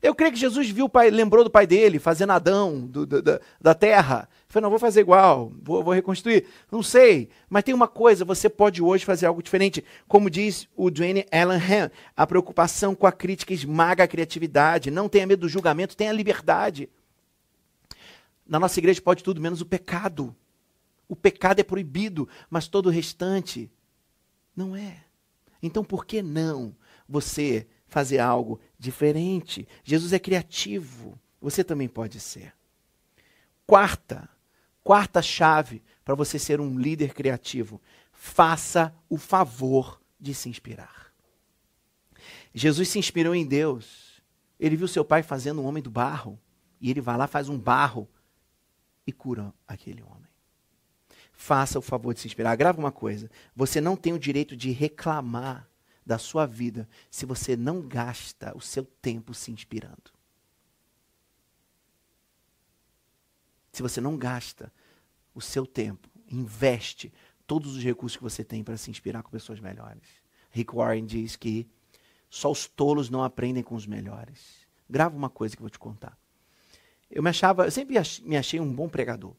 Eu 0.00 0.14
creio 0.14 0.32
que 0.32 0.38
Jesus 0.38 0.70
viu 0.70 0.88
pai, 0.88 1.10
lembrou 1.10 1.42
do 1.42 1.50
pai 1.50 1.66
dele, 1.66 1.98
fazendo 1.98 2.30
Adão 2.30 2.86
do, 2.86 3.04
do, 3.04 3.20
da, 3.20 3.40
da 3.60 3.74
terra. 3.74 4.28
Falei, 4.46 4.62
não, 4.62 4.70
vou 4.70 4.78
fazer 4.78 5.00
igual, 5.00 5.52
vou, 5.60 5.82
vou, 5.82 5.92
reconstruir. 5.92 6.46
Não 6.70 6.82
sei, 6.82 7.28
mas 7.50 7.64
tem 7.64 7.74
uma 7.74 7.88
coisa, 7.88 8.24
você 8.24 8.48
pode 8.48 8.80
hoje 8.80 9.04
fazer 9.04 9.26
algo 9.26 9.42
diferente. 9.42 9.84
Como 10.06 10.30
diz 10.30 10.68
o 10.76 10.88
Dwayne 10.88 11.26
Allen 11.32 11.58
Ham, 11.58 11.90
a 12.16 12.26
preocupação 12.26 12.94
com 12.94 13.06
a 13.06 13.12
crítica 13.12 13.52
esmaga 13.52 14.04
a 14.04 14.08
criatividade. 14.08 14.90
Não 14.90 15.08
tenha 15.08 15.26
medo 15.26 15.40
do 15.40 15.48
julgamento, 15.48 15.96
tenha 15.96 16.12
liberdade. 16.12 16.88
Na 18.48 18.58
nossa 18.58 18.80
igreja 18.80 19.02
pode 19.02 19.22
tudo 19.22 19.40
menos 19.40 19.60
o 19.60 19.66
pecado. 19.66 20.34
o 21.06 21.16
pecado 21.16 21.60
é 21.60 21.62
proibido, 21.62 22.28
mas 22.50 22.66
todo 22.66 22.86
o 22.86 22.90
restante 22.90 23.70
não 24.56 24.74
é. 24.74 25.04
Então 25.62 25.84
por 25.84 26.04
que 26.04 26.22
não 26.22 26.74
você 27.08 27.66
fazer 27.86 28.18
algo 28.18 28.60
diferente? 28.78 29.68
Jesus 29.84 30.12
é 30.12 30.18
criativo, 30.18 31.18
você 31.40 31.62
também 31.62 31.88
pode 31.88 32.20
ser. 32.20 32.54
Quarta, 33.66 34.28
quarta 34.82 35.22
chave 35.22 35.82
para 36.04 36.14
você 36.14 36.38
ser 36.38 36.60
um 36.60 36.78
líder 36.78 37.14
criativo: 37.14 37.80
faça 38.12 38.94
o 39.08 39.18
favor 39.18 40.00
de 40.18 40.34
se 40.34 40.48
inspirar. 40.48 41.12
Jesus 42.54 42.88
se 42.88 42.98
inspirou 42.98 43.34
em 43.34 43.46
Deus. 43.46 44.22
Ele 44.58 44.76
viu 44.76 44.88
seu 44.88 45.04
pai 45.04 45.22
fazendo 45.22 45.60
um 45.62 45.66
homem 45.66 45.82
do 45.82 45.90
barro. 45.90 46.38
E 46.80 46.90
ele 46.90 47.00
vai 47.00 47.16
lá, 47.16 47.26
faz 47.26 47.48
um 47.48 47.58
barro 47.58 48.08
e 49.08 49.12
cura 49.12 49.54
aquele 49.66 50.02
homem. 50.02 50.28
Faça 51.32 51.78
o 51.78 51.82
favor 51.82 52.12
de 52.12 52.20
se 52.20 52.26
inspirar. 52.26 52.54
Grava 52.56 52.78
uma 52.78 52.92
coisa: 52.92 53.30
você 53.56 53.80
não 53.80 53.96
tem 53.96 54.12
o 54.12 54.18
direito 54.18 54.54
de 54.54 54.70
reclamar 54.70 55.66
da 56.04 56.18
sua 56.18 56.44
vida 56.44 56.86
se 57.10 57.24
você 57.24 57.56
não 57.56 57.80
gasta 57.80 58.54
o 58.54 58.60
seu 58.60 58.84
tempo 58.84 59.32
se 59.32 59.50
inspirando. 59.50 60.12
Se 63.72 63.80
você 63.80 63.98
não 63.98 64.14
gasta 64.14 64.70
o 65.34 65.40
seu 65.40 65.64
tempo, 65.64 66.06
investe 66.30 67.10
todos 67.46 67.76
os 67.76 67.82
recursos 67.82 68.16
que 68.16 68.22
você 68.22 68.44
tem 68.44 68.62
para 68.62 68.76
se 68.76 68.90
inspirar 68.90 69.22
com 69.22 69.30
pessoas 69.30 69.58
melhores. 69.58 70.02
Rick 70.50 70.74
Warren 70.74 71.06
diz 71.06 71.34
que 71.34 71.66
só 72.28 72.50
os 72.50 72.66
tolos 72.66 73.08
não 73.08 73.24
aprendem 73.24 73.62
com 73.62 73.74
os 73.74 73.86
melhores. 73.86 74.66
Grava 74.90 75.16
uma 75.16 75.30
coisa 75.30 75.56
que 75.56 75.62
eu 75.62 75.64
vou 75.64 75.70
te 75.70 75.78
contar. 75.78 76.18
Eu 77.10 77.22
me 77.22 77.30
achava, 77.30 77.64
eu 77.64 77.70
sempre 77.70 77.96
me 78.22 78.36
achei 78.36 78.60
um 78.60 78.72
bom 78.72 78.88
pregador. 78.88 79.34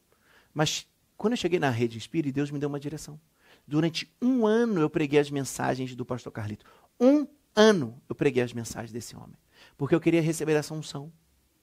Mas 0.52 0.86
quando 1.16 1.34
eu 1.34 1.36
cheguei 1.36 1.58
na 1.58 1.70
rede 1.70 1.98
Espírito, 1.98 2.34
Deus 2.34 2.50
me 2.50 2.58
deu 2.58 2.68
uma 2.68 2.80
direção. 2.80 3.20
Durante 3.66 4.12
um 4.20 4.46
ano 4.46 4.80
eu 4.80 4.90
preguei 4.90 5.20
as 5.20 5.30
mensagens 5.30 5.94
do 5.94 6.04
pastor 6.04 6.32
Carlito. 6.32 6.64
Um 6.98 7.26
ano 7.54 8.00
eu 8.08 8.14
preguei 8.14 8.42
as 8.42 8.52
mensagens 8.52 8.92
desse 8.92 9.14
homem. 9.14 9.36
Porque 9.76 9.94
eu 9.94 10.00
queria 10.00 10.22
receber 10.22 10.54
essa 10.54 10.74
unção, 10.74 11.12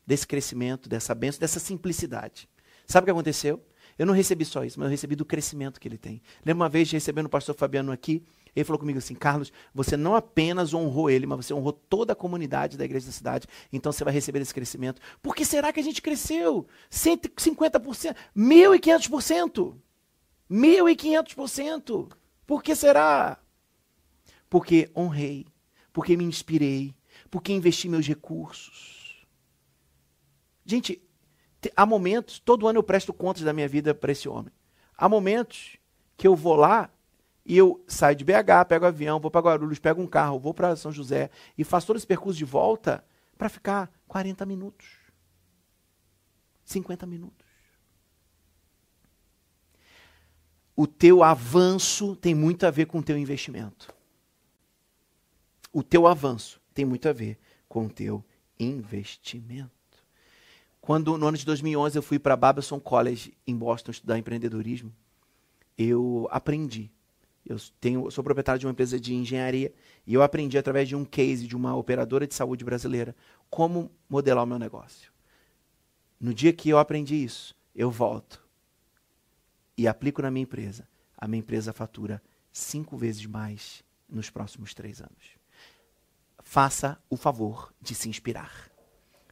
desse 0.06 0.26
crescimento, 0.26 0.88
dessa 0.88 1.14
bênção, 1.14 1.40
dessa 1.40 1.60
simplicidade. 1.60 2.48
Sabe 2.86 3.04
o 3.04 3.06
que 3.06 3.12
aconteceu? 3.12 3.62
Eu 3.98 4.06
não 4.06 4.14
recebi 4.14 4.46
só 4.46 4.64
isso, 4.64 4.80
mas 4.80 4.86
eu 4.88 4.92
recebi 4.92 5.16
do 5.16 5.26
crescimento 5.26 5.80
que 5.80 5.88
ele 5.88 5.98
tem. 5.98 6.22
Lembro 6.46 6.62
uma 6.62 6.70
vez 6.70 6.90
recebendo 6.92 7.26
o 7.26 7.30
pastor 7.30 7.56
Fabiano 7.56 7.92
aqui, 7.92 8.24
ele 8.58 8.66
falou 8.66 8.80
comigo 8.80 8.98
assim: 8.98 9.14
Carlos, 9.14 9.54
você 9.72 9.96
não 9.96 10.16
apenas 10.16 10.74
honrou 10.74 11.12
ele, 11.12 11.28
mas 11.28 11.46
você 11.46 11.54
honrou 11.54 11.72
toda 11.72 12.14
a 12.14 12.16
comunidade 12.16 12.76
da 12.76 12.86
igreja 12.86 13.06
da 13.06 13.12
cidade, 13.12 13.48
então 13.72 13.92
você 13.92 14.04
vai 14.04 14.12
receber 14.12 14.42
esse 14.42 14.54
crescimento. 14.54 15.00
Por 15.22 15.36
que 15.36 15.46
será 15.46 15.72
que 15.72 15.80
a 15.80 15.84
gente 15.84 16.02
cresceu? 16.02 16.68
150%, 16.92 18.16
1.500%. 18.36 19.76
1.500%. 20.50 22.12
Por 22.48 22.64
que 22.64 22.74
será? 22.74 23.38
Porque 24.50 24.90
honrei, 24.96 25.46
porque 25.94 26.18
me 26.18 26.24
inspirei, 26.24 26.96
porque 27.30 27.54
investi 27.54 27.88
meus 27.88 28.08
recursos. 28.08 29.28
Gente, 30.66 31.00
há 31.76 31.86
momentos, 31.86 32.40
todo 32.40 32.68
ano 32.68 32.80
eu 32.80 32.84
presto 32.84 33.14
contas 33.14 33.44
da 33.44 33.54
minha 33.54 33.68
vida 33.68 33.94
para 33.94 34.12
esse 34.12 34.28
homem. 34.28 34.52
Há 34.98 35.08
momentos 35.08 35.78
que 36.16 36.26
eu 36.26 36.36
vou 36.36 36.56
lá 36.56 36.90
e 37.48 37.58
eu 37.58 37.82
saio 37.88 38.18
de 38.18 38.26
BH, 38.26 38.68
pego 38.68 38.86
avião, 38.86 39.22
vou 39.22 39.32
para 39.32 39.40
Guarulhos, 39.40 39.80
pego 39.80 40.02
um 40.02 40.08
carro, 40.08 40.38
vou 40.38 40.54
para 40.54 40.76
São 40.76 40.92
José 40.92 41.30
e 41.58 41.64
faço 41.64 41.88
todo 41.88 41.96
esse 41.96 42.06
percurso 42.06 42.38
de 42.38 42.44
volta 42.44 43.06
para 43.38 43.48
ficar 43.48 43.90
40 44.06 44.46
minutos. 44.46 44.86
50 46.66 47.06
minutos. 47.06 47.48
O 50.76 50.86
teu 50.86 51.24
avanço 51.24 52.18
tem 52.18 52.36
muito 52.36 52.66
a 52.66 52.70
ver 52.70 52.86
com 52.86 53.00
o 53.00 53.04
teu 53.04 53.18
investimento. 53.18 53.96
O 55.72 55.82
teu 55.82 56.06
avanço 56.06 56.60
tem 56.74 56.84
muito 56.84 57.08
a 57.08 57.14
ver 57.14 57.40
com 57.70 57.86
o 57.86 57.90
teu 57.90 58.26
investimento. 58.60 59.72
Quando, 60.82 61.18
no 61.18 61.28
ano 61.28 61.38
de 61.38 61.46
2011, 61.46 61.98
eu 61.98 62.04
fui 62.04 62.20
para 62.20 62.36
Babson 62.36 62.80
College, 62.80 63.38
em 63.48 63.56
Boston, 63.56 63.92
estudar 63.92 64.18
empreendedorismo, 64.18 64.94
eu 65.78 66.28
aprendi. 66.30 66.92
Eu 67.48 67.58
tenho, 67.80 68.12
sou 68.12 68.24
proprietário 68.24 68.60
de 68.60 68.66
uma 68.66 68.72
empresa 68.72 69.00
de 69.00 69.14
engenharia 69.16 69.74
e 70.06 70.14
eu 70.14 70.22
aprendi 70.22 70.58
através 70.58 70.90
de 70.90 70.96
um 70.98 71.06
case 71.06 71.48
de 71.48 71.56
uma 71.56 71.74
operadora 71.76 72.28
de 72.28 72.36
saúde 72.36 72.66
brasileira 72.66 73.16
como 73.50 73.90
modelar 74.10 74.44
o 74.44 74.48
meu 74.48 74.60
negócio. 74.60 75.12
No 76.20 76.34
dia 76.34 76.52
que 76.52 76.68
eu 76.68 76.78
aprendi 76.78 77.16
isso, 77.16 77.56
eu 77.74 77.90
volto 77.90 78.46
e 79.78 79.88
aplico 79.88 80.22
na 80.22 80.30
minha 80.30 80.44
empresa. 80.44 80.86
A 81.18 81.26
minha 81.26 81.40
empresa 81.40 81.72
fatura 81.72 82.22
cinco 82.52 82.98
vezes 82.98 83.26
mais 83.26 83.82
nos 84.10 84.30
próximos 84.30 84.74
três 84.74 85.00
anos. 85.00 85.38
Faça 86.40 87.02
o 87.10 87.16
favor 87.16 87.74
de 87.82 87.96
se 87.96 88.10
inspirar. 88.10 88.70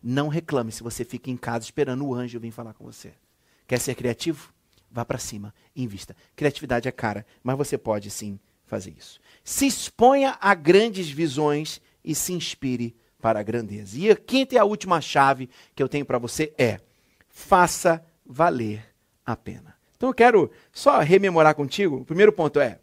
Não 0.01 0.29
reclame 0.29 0.71
se 0.71 0.83
você 0.83 1.03
fica 1.03 1.29
em 1.29 1.37
casa 1.37 1.65
esperando 1.65 2.05
o 2.05 2.13
anjo 2.13 2.39
vir 2.39 2.51
falar 2.51 2.73
com 2.73 2.85
você. 2.85 3.13
Quer 3.67 3.79
ser 3.79 3.95
criativo? 3.95 4.53
Vá 4.95 5.03
para 5.03 5.17
cima, 5.17 5.53
invista. 5.75 6.15
Criatividade 6.37 6.87
é 6.87 6.91
cara, 6.91 7.25
mas 7.43 7.57
você 7.57 7.77
pode 7.77 8.09
sim 8.09 8.39
fazer 8.65 8.95
isso. 8.97 9.19
Se 9.43 9.67
exponha 9.67 10.37
a 10.39 10.55
grandes 10.55 11.09
visões 11.09 11.81
e 12.01 12.15
se 12.15 12.31
inspire 12.31 12.95
para 13.19 13.41
a 13.41 13.43
grandeza. 13.43 13.97
E 13.97 14.09
a 14.09 14.15
quinta 14.15 14.55
e 14.55 14.57
a 14.57 14.63
última 14.63 15.01
chave 15.01 15.49
que 15.75 15.83
eu 15.83 15.89
tenho 15.89 16.05
para 16.05 16.17
você 16.17 16.53
é: 16.57 16.79
faça 17.27 18.01
valer 18.25 18.85
a 19.25 19.35
pena. 19.35 19.75
Então 19.97 20.07
eu 20.07 20.13
quero 20.13 20.49
só 20.71 21.01
rememorar 21.01 21.55
contigo. 21.55 21.97
O 21.97 22.05
primeiro 22.05 22.31
ponto 22.31 22.61
é: 22.61 22.79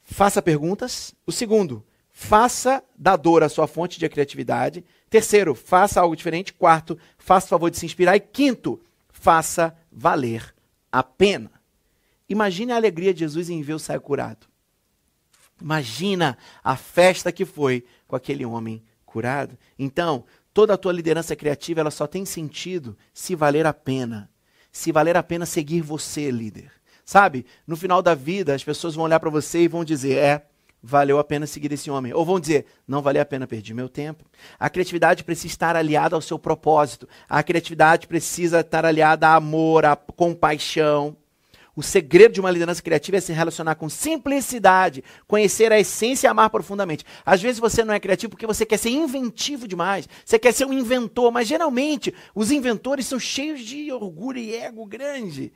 faça 0.00 0.40
perguntas. 0.40 1.12
O 1.26 1.32
segundo, 1.32 1.84
faça 2.08 2.84
da 2.96 3.16
dor 3.16 3.42
a 3.42 3.48
sua 3.48 3.66
fonte 3.66 3.98
de 3.98 4.08
criatividade. 4.08 4.84
Terceiro, 5.10 5.56
faça 5.56 6.00
algo 6.00 6.14
diferente. 6.14 6.54
Quarto, 6.54 6.96
faça 7.18 7.46
o 7.46 7.50
favor 7.50 7.68
de 7.68 7.78
se 7.78 7.84
inspirar. 7.84 8.14
E 8.14 8.20
quinto, 8.20 8.80
faça 9.08 9.76
valer 9.96 10.54
a 10.92 11.02
pena. 11.02 11.50
Imagine 12.28 12.72
a 12.72 12.76
alegria 12.76 13.14
de 13.14 13.20
Jesus 13.20 13.48
em 13.48 13.62
ver 13.62 13.72
o 13.72 13.78
cego 13.78 14.04
curado. 14.04 14.46
Imagina 15.60 16.36
a 16.62 16.76
festa 16.76 17.32
que 17.32 17.46
foi 17.46 17.82
com 18.06 18.14
aquele 18.14 18.44
homem 18.44 18.84
curado. 19.06 19.56
Então, 19.78 20.24
toda 20.52 20.74
a 20.74 20.76
tua 20.76 20.92
liderança 20.92 21.34
criativa 21.34 21.80
ela 21.80 21.90
só 21.90 22.06
tem 22.06 22.26
sentido 22.26 22.96
se 23.14 23.34
valer 23.34 23.64
a 23.64 23.72
pena. 23.72 24.30
Se 24.70 24.92
valer 24.92 25.16
a 25.16 25.22
pena 25.22 25.46
seguir 25.46 25.80
você, 25.80 26.30
líder. 26.30 26.70
Sabe? 27.02 27.46
No 27.66 27.76
final 27.76 28.02
da 28.02 28.14
vida, 28.14 28.54
as 28.54 28.62
pessoas 28.62 28.94
vão 28.94 29.04
olhar 29.04 29.18
para 29.18 29.30
você 29.30 29.62
e 29.62 29.68
vão 29.68 29.84
dizer: 29.84 30.18
"É, 30.18 30.46
valeu 30.86 31.18
a 31.18 31.24
pena 31.24 31.46
seguir 31.46 31.72
esse 31.72 31.90
homem. 31.90 32.14
Ou 32.14 32.24
vão 32.24 32.38
dizer, 32.38 32.64
não 32.86 33.02
valeu 33.02 33.20
a 33.20 33.24
pena, 33.24 33.46
perdi 33.46 33.74
meu 33.74 33.88
tempo. 33.88 34.24
A 34.58 34.70
criatividade 34.70 35.24
precisa 35.24 35.48
estar 35.48 35.74
aliada 35.74 36.14
ao 36.14 36.22
seu 36.22 36.38
propósito. 36.38 37.08
A 37.28 37.42
criatividade 37.42 38.06
precisa 38.06 38.60
estar 38.60 38.86
aliada 38.86 39.26
a 39.26 39.34
amor, 39.34 39.84
a 39.84 39.96
compaixão. 39.96 41.16
O 41.74 41.82
segredo 41.82 42.32
de 42.32 42.40
uma 42.40 42.50
liderança 42.50 42.80
criativa 42.80 43.18
é 43.18 43.20
se 43.20 43.32
relacionar 43.32 43.74
com 43.74 43.88
simplicidade, 43.88 45.04
conhecer 45.26 45.72
a 45.72 45.78
essência 45.78 46.26
e 46.26 46.30
amar 46.30 46.48
profundamente. 46.48 47.04
Às 47.24 47.42
vezes 47.42 47.58
você 47.58 47.84
não 47.84 47.92
é 47.92 48.00
criativo 48.00 48.30
porque 48.30 48.46
você 48.46 48.64
quer 48.64 48.78
ser 48.78 48.90
inventivo 48.90 49.68
demais, 49.68 50.08
você 50.24 50.38
quer 50.38 50.52
ser 50.52 50.64
um 50.64 50.72
inventor, 50.72 51.30
mas 51.30 51.46
geralmente 51.46 52.14
os 52.34 52.50
inventores 52.50 53.06
são 53.06 53.18
cheios 53.18 53.60
de 53.60 53.92
orgulho 53.92 54.38
e 54.38 54.54
ego 54.54 54.86
grande. 54.86 55.52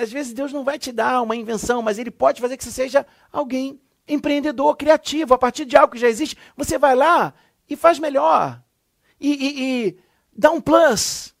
Às 0.00 0.12
vezes 0.12 0.32
Deus 0.32 0.52
não 0.52 0.62
vai 0.62 0.78
te 0.78 0.92
dar 0.92 1.20
uma 1.22 1.34
invenção, 1.34 1.82
mas 1.82 1.98
Ele 1.98 2.12
pode 2.12 2.40
fazer 2.40 2.56
que 2.56 2.62
você 2.62 2.70
seja 2.70 3.04
alguém 3.32 3.80
empreendedor, 4.08 4.76
criativo, 4.76 5.34
a 5.34 5.38
partir 5.38 5.64
de 5.64 5.76
algo 5.76 5.92
que 5.92 5.98
já 5.98 6.08
existe, 6.08 6.36
você 6.56 6.78
vai 6.78 6.94
lá 6.94 7.34
e 7.68 7.76
faz 7.76 7.98
melhor. 7.98 8.60
E, 9.20 9.32
e, 9.32 9.86
e 9.88 9.98
dá 10.36 10.50
um 10.50 10.60
plus. 10.60 11.34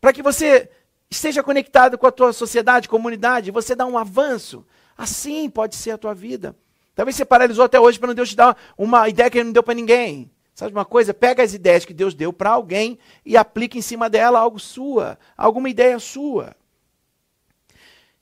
Para 0.00 0.12
que 0.12 0.22
você 0.22 0.70
esteja 1.10 1.42
conectado 1.42 1.96
com 1.96 2.06
a 2.06 2.12
tua 2.12 2.32
sociedade, 2.32 2.88
comunidade, 2.88 3.50
você 3.50 3.74
dá 3.74 3.86
um 3.86 3.98
avanço. 3.98 4.66
Assim 4.96 5.48
pode 5.48 5.76
ser 5.76 5.92
a 5.92 5.98
tua 5.98 6.14
vida. 6.14 6.56
Talvez 6.94 7.14
você 7.16 7.24
paralisou 7.24 7.64
até 7.64 7.78
hoje 7.78 7.98
para 7.98 8.08
não 8.08 8.14
Deus 8.14 8.30
te 8.30 8.36
dar 8.36 8.56
uma 8.76 9.08
ideia 9.08 9.30
que 9.30 9.38
ele 9.38 9.44
não 9.44 9.52
deu 9.52 9.62
para 9.62 9.74
ninguém. 9.74 10.30
Sabe 10.54 10.72
uma 10.72 10.84
coisa? 10.84 11.14
Pega 11.14 11.44
as 11.44 11.54
ideias 11.54 11.84
que 11.84 11.94
Deus 11.94 12.14
deu 12.14 12.32
para 12.32 12.50
alguém 12.50 12.98
e 13.24 13.36
aplica 13.36 13.78
em 13.78 13.82
cima 13.82 14.10
dela 14.10 14.40
algo 14.40 14.58
sua, 14.58 15.16
alguma 15.36 15.70
ideia 15.70 16.00
sua. 16.00 16.56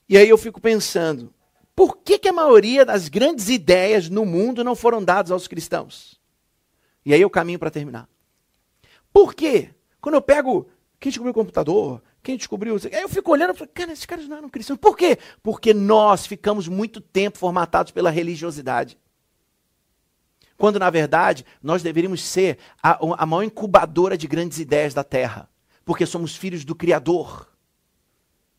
E 0.07 0.19
aí 0.19 0.29
eu 0.29 0.37
fico 0.37 0.61
pensando, 0.61 1.33
por 1.77 1.99
que, 1.99 2.19
que 2.19 2.29
a 2.29 2.33
maioria 2.33 2.87
das 2.87 3.09
grandes 3.09 3.51
ideias 3.51 4.09
no 4.09 4.25
mundo 4.25 4.65
não 4.65 4.75
foram 4.75 5.05
dadas 5.05 5.31
aos 5.31 5.47
cristãos? 5.47 6.19
E 7.05 7.12
aí 7.12 7.21
eu 7.21 7.29
caminho 7.29 7.59
para 7.59 7.71
terminar. 7.71 8.09
Por 9.12 9.35
quê? 9.35 9.75
Quando 10.01 10.15
eu 10.15 10.23
pego 10.23 10.69
quem 10.99 11.11
descobriu 11.11 11.33
o 11.33 11.35
computador, 11.35 12.03
quem 12.23 12.39
descobriu. 12.39 12.77
Aí 12.77 13.03
eu 13.03 13.09
fico 13.11 13.31
olhando 13.31 13.55
e 13.55 13.59
falo, 13.59 13.71
cara, 13.75 13.93
esses 13.93 14.07
caras 14.07 14.27
não 14.27 14.39
eram 14.39 14.49
cristãos. 14.49 14.79
Por 14.79 14.97
quê? 14.97 15.19
Porque 15.43 15.75
nós 15.75 16.27
ficamos 16.27 16.67
muito 16.67 16.99
tempo 16.99 17.37
formatados 17.39 17.93
pela 17.93 18.11
religiosidade. 18.11 18.99
Quando, 20.57 20.79
na 20.79 20.89
verdade, 20.89 21.45
nós 21.62 21.83
deveríamos 21.83 22.23
ser 22.23 22.59
a, 22.83 22.99
a 23.23 23.27
maior 23.27 23.43
incubadora 23.43 24.17
de 24.17 24.27
grandes 24.27 24.59
ideias 24.59 24.95
da 24.95 25.05
terra. 25.05 25.51
Porque 25.85 26.07
somos 26.07 26.35
filhos 26.35 26.65
do 26.65 26.75
Criador. 26.75 27.47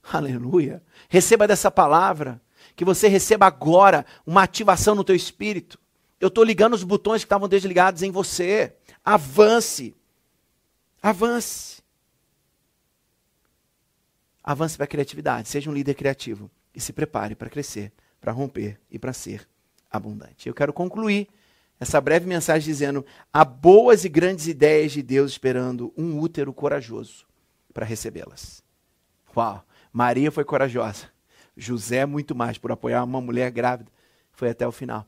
Aleluia. 0.03 0.83
Receba 1.09 1.47
dessa 1.47 1.71
palavra. 1.71 2.39
Que 2.77 2.85
você 2.85 3.07
receba 3.07 3.47
agora 3.47 4.05
uma 4.25 4.43
ativação 4.43 4.93
no 4.93 5.03
teu 5.03 5.15
espírito. 5.15 5.79
Eu 6.21 6.27
estou 6.27 6.43
ligando 6.43 6.75
os 6.75 6.83
botões 6.83 7.23
que 7.23 7.25
estavam 7.25 7.49
desligados 7.49 8.03
em 8.03 8.11
você. 8.11 8.75
Avance. 9.03 9.95
Avance. 11.01 11.81
Avance 14.43 14.77
para 14.77 14.83
a 14.83 14.87
criatividade. 14.87 15.49
Seja 15.49 15.69
um 15.69 15.73
líder 15.73 15.95
criativo. 15.95 16.49
E 16.73 16.79
se 16.79 16.93
prepare 16.93 17.35
para 17.35 17.49
crescer, 17.49 17.91
para 18.21 18.31
romper 18.31 18.79
e 18.91 18.99
para 18.99 19.11
ser 19.11 19.49
abundante. 19.89 20.47
Eu 20.47 20.53
quero 20.53 20.71
concluir 20.71 21.27
essa 21.79 21.99
breve 21.99 22.27
mensagem 22.27 22.67
dizendo: 22.67 23.03
há 23.33 23.43
boas 23.43 24.05
e 24.05 24.09
grandes 24.09 24.45
ideias 24.45 24.91
de 24.91 25.01
Deus 25.01 25.31
esperando 25.31 25.91
um 25.97 26.19
útero 26.19 26.53
corajoso 26.53 27.25
para 27.73 27.87
recebê-las. 27.87 28.61
Uau! 29.35 29.63
Maria 29.91 30.31
foi 30.31 30.45
corajosa. 30.45 31.16
José, 31.57 32.05
muito 32.05 32.35
mais, 32.35 32.59
por 32.59 32.71
apoiar 32.71 33.03
uma 33.03 33.19
mulher 33.19 33.49
grávida, 33.51 33.91
foi 34.31 34.51
até 34.51 34.67
o 34.67 34.71
final. 34.71 35.07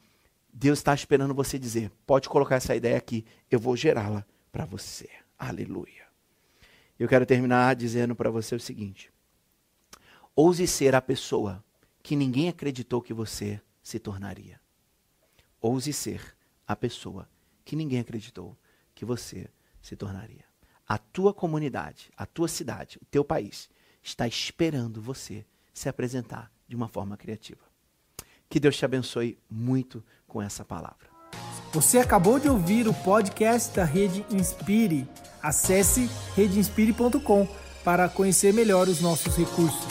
Deus 0.51 0.79
está 0.79 0.93
esperando 0.95 1.33
você 1.33 1.59
dizer: 1.59 1.91
pode 2.07 2.27
colocar 2.27 2.55
essa 2.55 2.75
ideia 2.75 2.97
aqui, 2.97 3.23
eu 3.51 3.59
vou 3.59 3.77
gerá-la 3.77 4.25
para 4.51 4.65
você. 4.65 5.07
Aleluia. 5.37 6.07
Eu 6.97 7.07
quero 7.07 7.25
terminar 7.25 7.75
dizendo 7.75 8.15
para 8.15 8.31
você 8.31 8.55
o 8.55 8.59
seguinte: 8.59 9.11
ouse 10.35 10.65
ser 10.65 10.95
a 10.95 11.01
pessoa 11.01 11.63
que 12.01 12.15
ninguém 12.15 12.49
acreditou 12.49 13.01
que 13.01 13.13
você 13.13 13.61
se 13.83 13.99
tornaria. 13.99 14.59
Ouse 15.61 15.93
ser 15.93 16.35
a 16.67 16.75
pessoa 16.75 17.29
que 17.63 17.75
ninguém 17.75 17.99
acreditou 17.99 18.57
que 18.95 19.05
você 19.05 19.47
se 19.81 19.95
tornaria. 19.95 20.45
A 20.87 20.97
tua 20.97 21.33
comunidade, 21.33 22.09
a 22.17 22.25
tua 22.25 22.47
cidade, 22.47 22.97
o 22.99 23.05
teu 23.05 23.23
país 23.23 23.69
está 24.01 24.27
esperando 24.27 24.99
você 24.99 25.45
se 25.79 25.87
apresentar 25.87 26.51
de 26.67 26.75
uma 26.75 26.89
forma 26.89 27.15
criativa. 27.15 27.61
Que 28.49 28.59
Deus 28.59 28.75
te 28.75 28.83
abençoe 28.83 29.37
muito 29.49 30.03
com 30.27 30.41
essa 30.41 30.65
palavra. 30.65 31.07
Você 31.71 31.99
acabou 31.99 32.37
de 32.37 32.49
ouvir 32.49 32.85
o 32.85 32.93
podcast 32.93 33.73
da 33.73 33.85
Rede 33.85 34.25
Inspire. 34.29 35.07
Acesse 35.41 36.09
redeinspire.com 36.35 37.47
para 37.81 38.09
conhecer 38.09 38.53
melhor 38.53 38.89
os 38.89 38.99
nossos 38.99 39.37
recursos. 39.37 39.87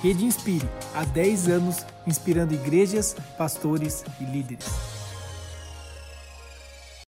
Rede 0.00 0.24
Inspire, 0.24 0.68
há 0.94 1.04
10 1.04 1.48
anos 1.48 1.84
inspirando 2.06 2.54
igrejas, 2.54 3.16
pastores 3.36 4.04
e 4.20 4.24
líderes. 4.24 4.91